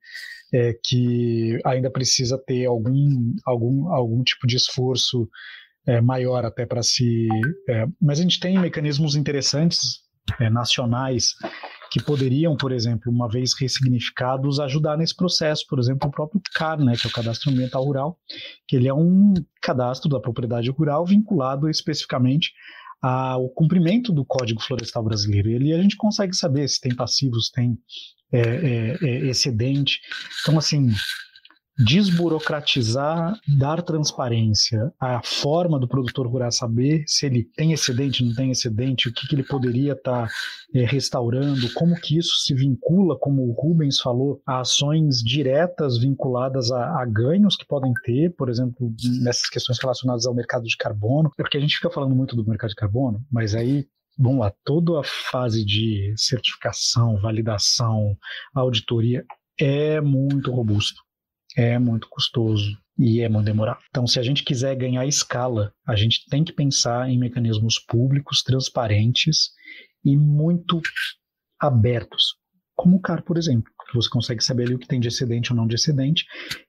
[0.55, 5.29] é, que ainda precisa ter algum, algum, algum tipo de esforço
[5.85, 7.27] é, maior até para se.
[7.69, 10.05] É, mas a gente tem mecanismos interessantes
[10.41, 11.35] é, nacionais
[11.91, 15.65] que poderiam, por exemplo, uma vez ressignificados, ajudar nesse processo.
[15.69, 18.19] Por exemplo, o próprio CAR, né, que é o Cadastro Ambiental Rural,
[18.69, 22.53] que ele é um cadastro da propriedade rural vinculado especificamente
[23.03, 25.51] ao cumprimento do Código Florestal Brasileiro.
[25.51, 27.77] E ali a gente consegue saber se tem passivos, tem
[28.35, 30.01] é, é, é, excedente.
[30.43, 30.91] Então, assim,
[31.77, 38.51] desburocratizar, dar transparência, a forma do produtor rural saber se ele tem excedente, não tem
[38.51, 40.33] excedente, o que, que ele poderia estar tá,
[40.75, 46.71] é, restaurando, como que isso se vincula, como o Rubens falou, a ações diretas vinculadas
[46.71, 51.31] a, a ganhos que podem ter, por exemplo, nessas questões relacionadas ao mercado de carbono,
[51.37, 53.87] porque a gente fica falando muito do mercado de carbono, mas aí
[54.19, 58.17] vamos lá, toda a fase de certificação, validação,
[58.55, 59.25] auditoria
[59.59, 61.01] é muito robusto,
[61.57, 63.81] é muito custoso e é muito demorado.
[63.89, 68.43] Então, se a gente quiser ganhar escala, a gente tem que pensar em mecanismos públicos,
[68.43, 69.51] transparentes
[70.05, 70.81] e muito
[71.61, 72.37] abertos,
[72.75, 75.57] como o CAR, por exemplo você consegue saber ali o que tem de excedente ou
[75.57, 76.25] não de excedente,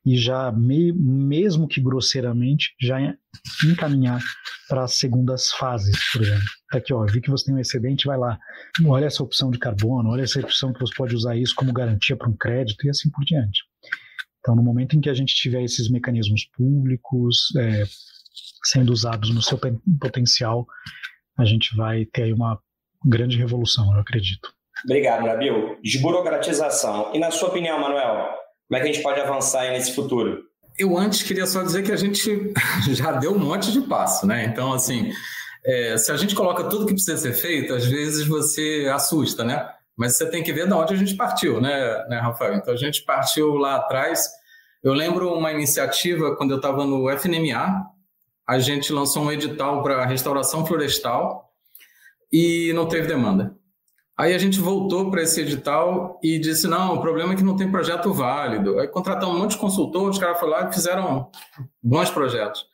[0.05, 2.97] e já, me, mesmo que grosseiramente, já
[3.65, 4.21] encaminhar
[4.67, 6.45] para as segundas fases, por exemplo.
[6.71, 8.37] Tá aqui, ó, vi que você tem um excedente, vai lá,
[8.85, 12.15] olha essa opção de carbono, olha essa opção que você pode usar isso como garantia
[12.15, 13.63] para um crédito e assim por diante.
[14.39, 17.83] Então, no momento em que a gente tiver esses mecanismos públicos é,
[18.63, 19.59] sendo usados no seu
[19.99, 20.67] potencial,
[21.37, 22.59] a gente vai ter aí uma
[23.03, 24.53] grande revolução, eu acredito.
[24.85, 25.77] Obrigado, Nabil.
[25.83, 27.11] Desburocratização.
[27.13, 28.29] E na sua opinião, Manuel,
[28.67, 30.43] como é que a gente pode avançar nesse futuro?
[30.77, 32.53] Eu antes queria só dizer que a gente
[32.93, 34.45] já deu um monte de passo, né?
[34.45, 35.11] Então, assim,
[35.65, 39.67] é, se a gente coloca tudo que precisa ser feito, às vezes você assusta, né?
[39.97, 42.55] Mas você tem que ver de onde a gente partiu, né, né Rafael?
[42.55, 44.27] Então, a gente partiu lá atrás.
[44.83, 47.85] Eu lembro uma iniciativa quando eu estava no FNMA,
[48.47, 51.49] a gente lançou um edital para restauração florestal
[52.31, 53.55] e não teve demanda.
[54.17, 57.55] Aí a gente voltou para esse edital e disse: não, o problema é que não
[57.55, 58.79] tem projeto válido.
[58.79, 61.29] Aí contratamos um monte de consultores, os caras foram lá e fizeram
[61.83, 62.65] bons projetos.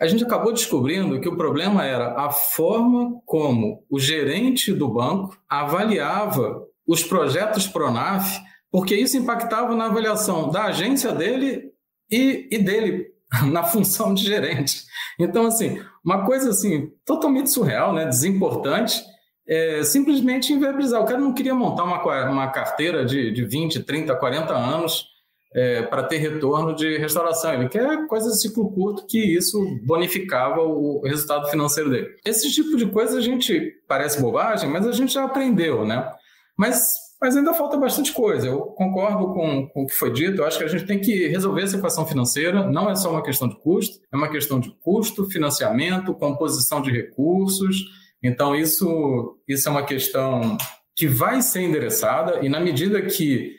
[0.00, 5.38] A gente acabou descobrindo que o problema era a forma como o gerente do banco
[5.48, 11.70] avaliava os projetos Pronaf, porque isso impactava na avaliação da agência dele
[12.10, 13.06] e, e dele
[13.50, 14.84] na função de gerente.
[15.18, 19.00] Então, assim, uma coisa assim totalmente surreal, né, desimportante,
[19.46, 21.02] é, simplesmente inviabilizar.
[21.02, 25.06] O cara não queria montar uma, uma carteira de, de 20, 30, 40 anos
[25.54, 27.54] é, para ter retorno de restauração.
[27.54, 32.08] Ele quer coisa de ciclo curto que isso bonificava o resultado financeiro dele.
[32.24, 36.10] Esse tipo de coisa a gente parece bobagem, mas a gente já aprendeu, né?
[36.56, 38.48] Mas, mas ainda falta bastante coisa.
[38.48, 40.40] Eu concordo com, com o que foi dito.
[40.40, 42.68] Eu acho que a gente tem que resolver essa equação financeira.
[42.68, 46.90] Não é só uma questão de custo, é uma questão de custo, financiamento, composição de
[46.90, 47.76] recursos.
[48.24, 50.56] Então, isso, isso é uma questão
[50.96, 53.54] que vai ser endereçada e na medida que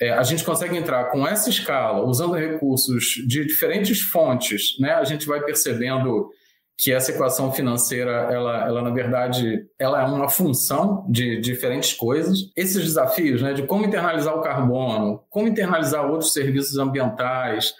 [0.00, 5.04] é, a gente consegue entrar com essa escala, usando recursos de diferentes fontes, né, a
[5.04, 6.30] gente vai percebendo
[6.78, 12.50] que essa equação financeira, ela, ela na verdade, ela é uma função de diferentes coisas.
[12.54, 17.72] Esses desafios, né, de como internalizar o carbono, como internalizar outros serviços ambientais,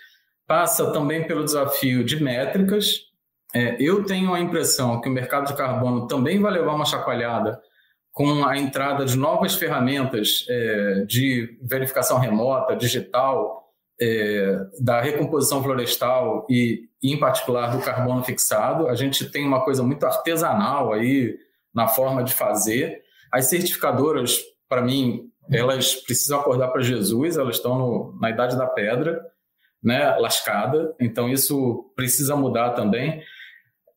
[0.47, 3.07] passa também pelo desafio de métricas.
[3.57, 7.59] É, eu tenho a impressão que o mercado de carbono também vai levar uma chacoalhada
[8.12, 13.64] com a entrada de novas ferramentas é, de verificação remota, digital,
[13.98, 18.88] é, da recomposição florestal e, em particular, do carbono fixado.
[18.88, 21.34] A gente tem uma coisa muito artesanal aí
[21.74, 23.00] na forma de fazer.
[23.32, 24.38] As certificadoras,
[24.68, 29.18] para mim, elas precisam acordar para Jesus, elas estão no, na idade da pedra,
[29.82, 33.22] né, lascada, então isso precisa mudar também.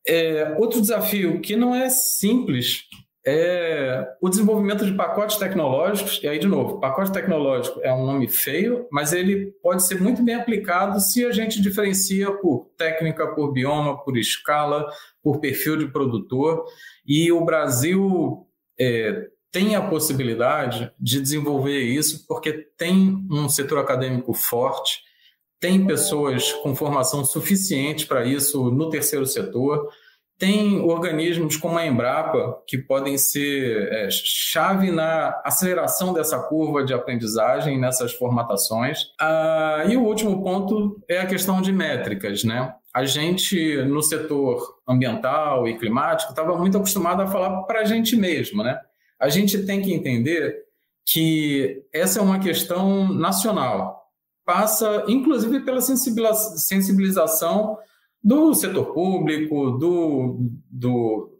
[0.10, 2.86] É, outro desafio que não é simples
[3.24, 8.28] é o desenvolvimento de pacotes tecnológicos, e aí, de novo, pacote tecnológico é um nome
[8.28, 13.52] feio, mas ele pode ser muito bem aplicado se a gente diferencia por técnica, por
[13.52, 14.88] bioma, por escala,
[15.22, 16.66] por perfil de produtor.
[17.06, 18.48] E o Brasil
[18.80, 25.04] é, tem a possibilidade de desenvolver isso porque tem um setor acadêmico forte,
[25.60, 29.88] tem pessoas com formação suficiente para isso no terceiro setor
[30.40, 36.94] tem organismos como a Embrapa que podem ser é, chave na aceleração dessa curva de
[36.94, 39.12] aprendizagem nessas formatações.
[39.20, 42.74] Ah, e o último ponto é a questão de métricas, né?
[42.96, 48.16] A gente, no setor ambiental e climático, estava muito acostumado a falar para a gente
[48.16, 48.80] mesmo, né?
[49.20, 50.56] A gente tem que entender
[51.06, 54.00] que essa é uma questão nacional.
[54.46, 57.78] Passa, inclusive, pela sensibilização
[58.24, 61.32] do setor público, do, do,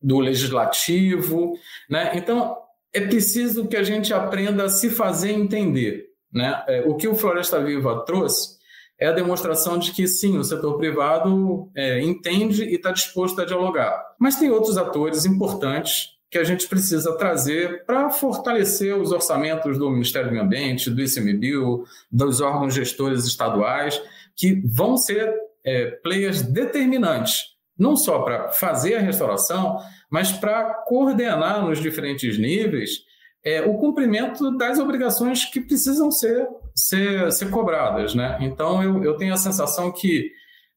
[0.00, 1.54] do legislativo.
[1.88, 2.12] Né?
[2.14, 2.56] Então,
[2.92, 6.06] é preciso que a gente aprenda a se fazer entender.
[6.32, 6.62] Né?
[6.68, 8.58] É, o que o Floresta Viva trouxe
[9.00, 13.44] é a demonstração de que, sim, o setor privado é, entende e está disposto a
[13.44, 14.04] dialogar.
[14.18, 19.88] Mas tem outros atores importantes que a gente precisa trazer para fortalecer os orçamentos do
[19.88, 24.00] Ministério do Meio Ambiente, do ICMBio, dos órgãos gestores estaduais,
[24.36, 25.32] que vão ser
[25.68, 27.42] é, players determinantes,
[27.78, 29.76] não só para fazer a restauração,
[30.10, 33.06] mas para coordenar nos diferentes níveis
[33.44, 38.14] é, o cumprimento das obrigações que precisam ser, ser, ser cobradas.
[38.14, 38.38] Né?
[38.40, 40.30] Então, eu, eu tenho a sensação que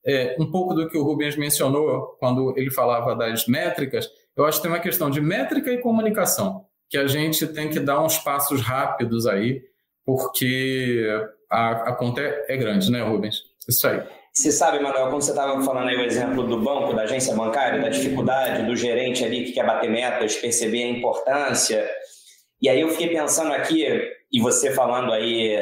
[0.06, 4.58] é, um pouco do que o Rubens mencionou quando ele falava das métricas, eu acho
[4.58, 8.18] que tem uma questão de métrica e comunicação, que a gente tem que dar uns
[8.18, 9.62] passos rápidos aí,
[10.06, 11.08] porque
[11.50, 13.44] a, a conta é, é grande, né, Rubens?
[13.68, 14.02] Isso aí.
[14.34, 17.82] Você sabe, Manuel, quando você estava falando aí o exemplo do banco, da agência bancária,
[17.82, 21.86] da dificuldade do gerente ali que quer bater metas, perceber a importância.
[22.62, 23.86] E aí eu fiquei pensando aqui,
[24.32, 25.54] e você falando aí,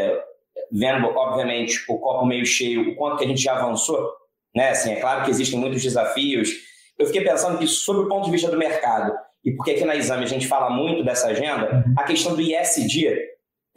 [0.71, 4.07] vendo, obviamente, o copo meio cheio, o quanto que a gente já avançou,
[4.55, 4.69] né?
[4.69, 6.49] Assim, é claro que existem muitos desafios.
[6.97, 9.95] Eu fiquei pensando que, sob o ponto de vista do mercado, e porque aqui na
[9.95, 13.17] Exame a gente fala muito dessa agenda, a questão do ISD,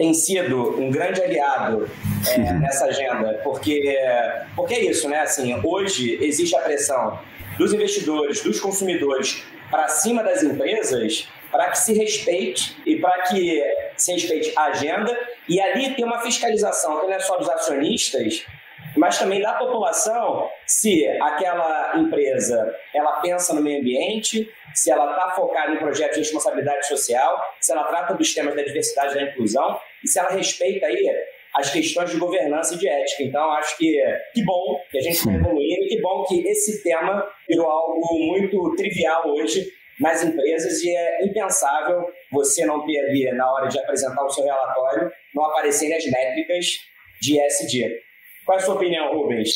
[0.02, 1.88] tem sido um grande aliado
[2.28, 3.96] é, nessa agenda, porque,
[4.56, 5.20] porque é isso, né?
[5.20, 7.20] Assim, hoje existe a pressão
[7.56, 13.62] dos investidores, dos consumidores para cima das empresas para que se respeite e para que
[13.96, 15.16] se respeite a agenda
[15.48, 18.44] e ali tem uma fiscalização que não é só dos acionistas,
[18.96, 25.30] mas também da população, se aquela empresa ela pensa no meio ambiente, se ela está
[25.30, 29.22] focada em projetos de responsabilidade social, se ela trata dos temas da diversidade e da
[29.30, 31.06] inclusão e se ela respeita aí
[31.54, 33.22] as questões de governança e de ética.
[33.24, 33.94] Então, acho que
[34.34, 38.74] que bom que a gente está evoluindo, que bom que esse tema virou algo muito
[38.74, 39.66] trivial hoje
[40.00, 44.44] nas empresas e é impensável você não ter ali, na hora de apresentar o seu
[44.44, 46.66] relatório, não aparecerem as métricas
[47.20, 48.00] de ESG.
[48.44, 49.50] Qual é a sua opinião, Rubens?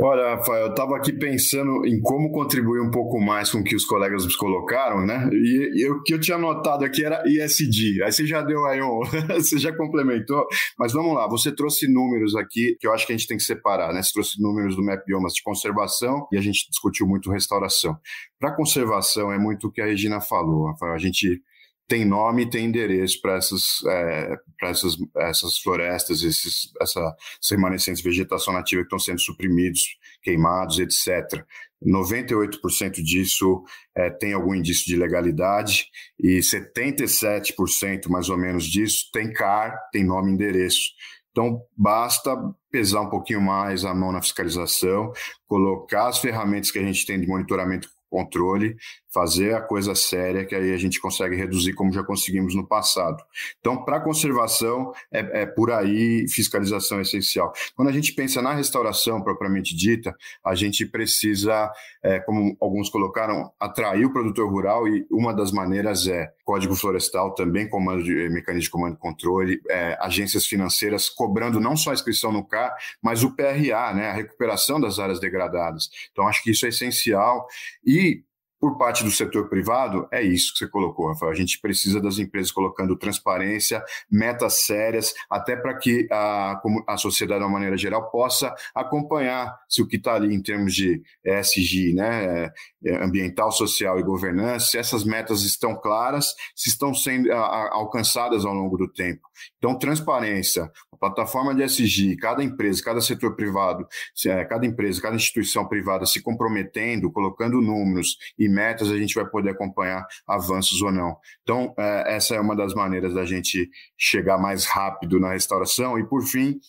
[0.00, 3.76] Olha, Rafael, eu estava aqui pensando em como contribuir um pouco mais com o que
[3.76, 5.28] os colegas nos colocaram, né?
[5.32, 8.02] E, o que eu tinha notado aqui era ISD.
[8.02, 9.00] Aí você já deu aí um,
[9.36, 10.46] você já complementou,
[10.78, 13.42] mas vamos lá, você trouxe números aqui que eu acho que a gente tem que
[13.42, 14.02] separar, né?
[14.02, 17.96] Você trouxe números do MAP Biomas de conservação e a gente discutiu muito restauração.
[18.38, 20.94] Para conservação é muito o que a Regina falou, Rafael.
[20.94, 21.42] A gente
[21.88, 27.16] tem nome e tem endereço para essas, é, essas, essas florestas, esses, essa,
[27.50, 31.42] remanescentes de vegetação nativa que estão sendo suprimidos, queimados, etc.
[31.82, 33.62] 98% disso
[33.96, 35.86] é, tem algum indício de legalidade
[36.18, 40.90] e 77% mais ou menos disso tem CAR, tem nome e endereço.
[41.30, 42.36] Então, basta
[42.70, 45.12] pesar um pouquinho mais a mão na fiscalização,
[45.46, 48.76] colocar as ferramentas que a gente tem de monitoramento controle,
[49.12, 53.22] fazer a coisa séria, que aí a gente consegue reduzir como já conseguimos no passado.
[53.58, 57.52] Então, para conservação, é, é, por aí fiscalização é essencial.
[57.74, 61.70] Quando a gente pensa na restauração propriamente dita, a gente precisa,
[62.02, 67.34] é, como alguns colocaram, atrair o produtor rural e uma das maneiras é Código Florestal,
[67.34, 71.94] também comando de, mecanismo de comando e controle, é, agências financeiras cobrando não só a
[71.94, 75.90] inscrição no CAR, mas o PRA, né, a recuperação das áreas degradadas.
[76.10, 77.46] Então, acho que isso é essencial.
[77.84, 78.22] E
[78.60, 81.30] por parte do setor privado, é isso que você colocou, Rafael.
[81.30, 87.40] A gente precisa das empresas colocando transparência, metas sérias, até para que a, a sociedade,
[87.40, 91.94] de uma maneira geral, possa acompanhar se o que está ali em termos de ESG,
[91.94, 92.50] né,
[92.84, 97.74] é, ambiental, social e governança, se essas metas estão claras, se estão sendo a, a,
[97.74, 99.22] alcançadas ao longo do tempo.
[99.58, 103.86] Então, transparência, plataforma de ESG, cada empresa, cada setor privado,
[104.26, 109.26] é, cada empresa, cada instituição privada se comprometendo, colocando números e metas, a gente vai
[109.26, 111.16] poder acompanhar avanços ou não.
[111.42, 115.98] Então, é, essa é uma das maneiras da gente chegar mais rápido na restauração.
[115.98, 116.60] E, por fim,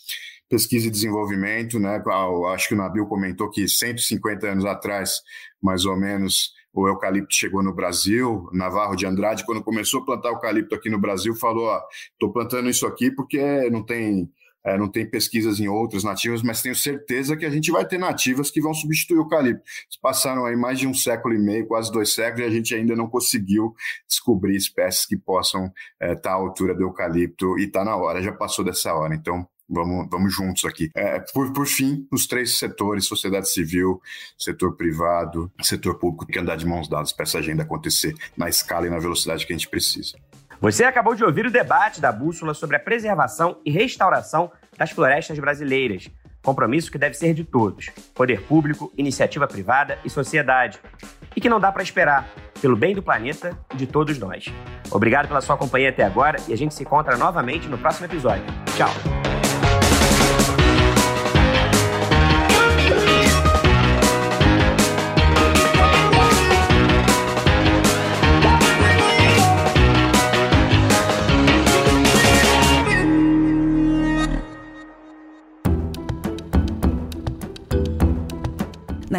[0.50, 2.02] pesquisa e desenvolvimento, né?
[2.54, 5.22] Acho que o Nabil comentou que 150 anos atrás,
[5.62, 8.50] mais ou menos, o eucalipto chegou no Brasil.
[8.52, 11.72] Navarro de Andrade, quando começou a plantar eucalipto aqui no Brasil, falou:
[12.14, 14.30] estou plantando isso aqui porque não tem
[14.64, 17.98] é, não tem pesquisas em outras nativas, mas tenho certeza que a gente vai ter
[17.98, 19.64] nativas que vão substituir o eucalipto.
[20.02, 22.96] Passaram aí mais de um século e meio, quase dois séculos, e a gente ainda
[22.96, 23.74] não conseguiu
[24.08, 28.22] descobrir espécies que possam estar é, tá à altura do eucalipto, e está na hora,
[28.22, 29.16] já passou dessa hora.
[29.16, 30.90] Então, Vamos, vamos juntos aqui.
[30.96, 34.02] É, por, por fim, os três setores, sociedade civil,
[34.38, 38.88] setor privado, setor público, que andar de mãos dadas para essa agenda acontecer na escala
[38.88, 40.18] e na velocidade que a gente precisa.
[40.62, 45.40] Você acabou de ouvir o debate da Bússola sobre a preservação e restauração das florestas
[45.40, 46.10] brasileiras.
[46.44, 50.80] Compromisso que deve ser de todos: poder público, iniciativa privada e sociedade.
[51.36, 52.30] E que não dá para esperar,
[52.62, 54.46] pelo bem do planeta e de todos nós.
[54.92, 58.44] Obrigado pela sua companhia até agora e a gente se encontra novamente no próximo episódio.
[58.76, 59.49] Tchau!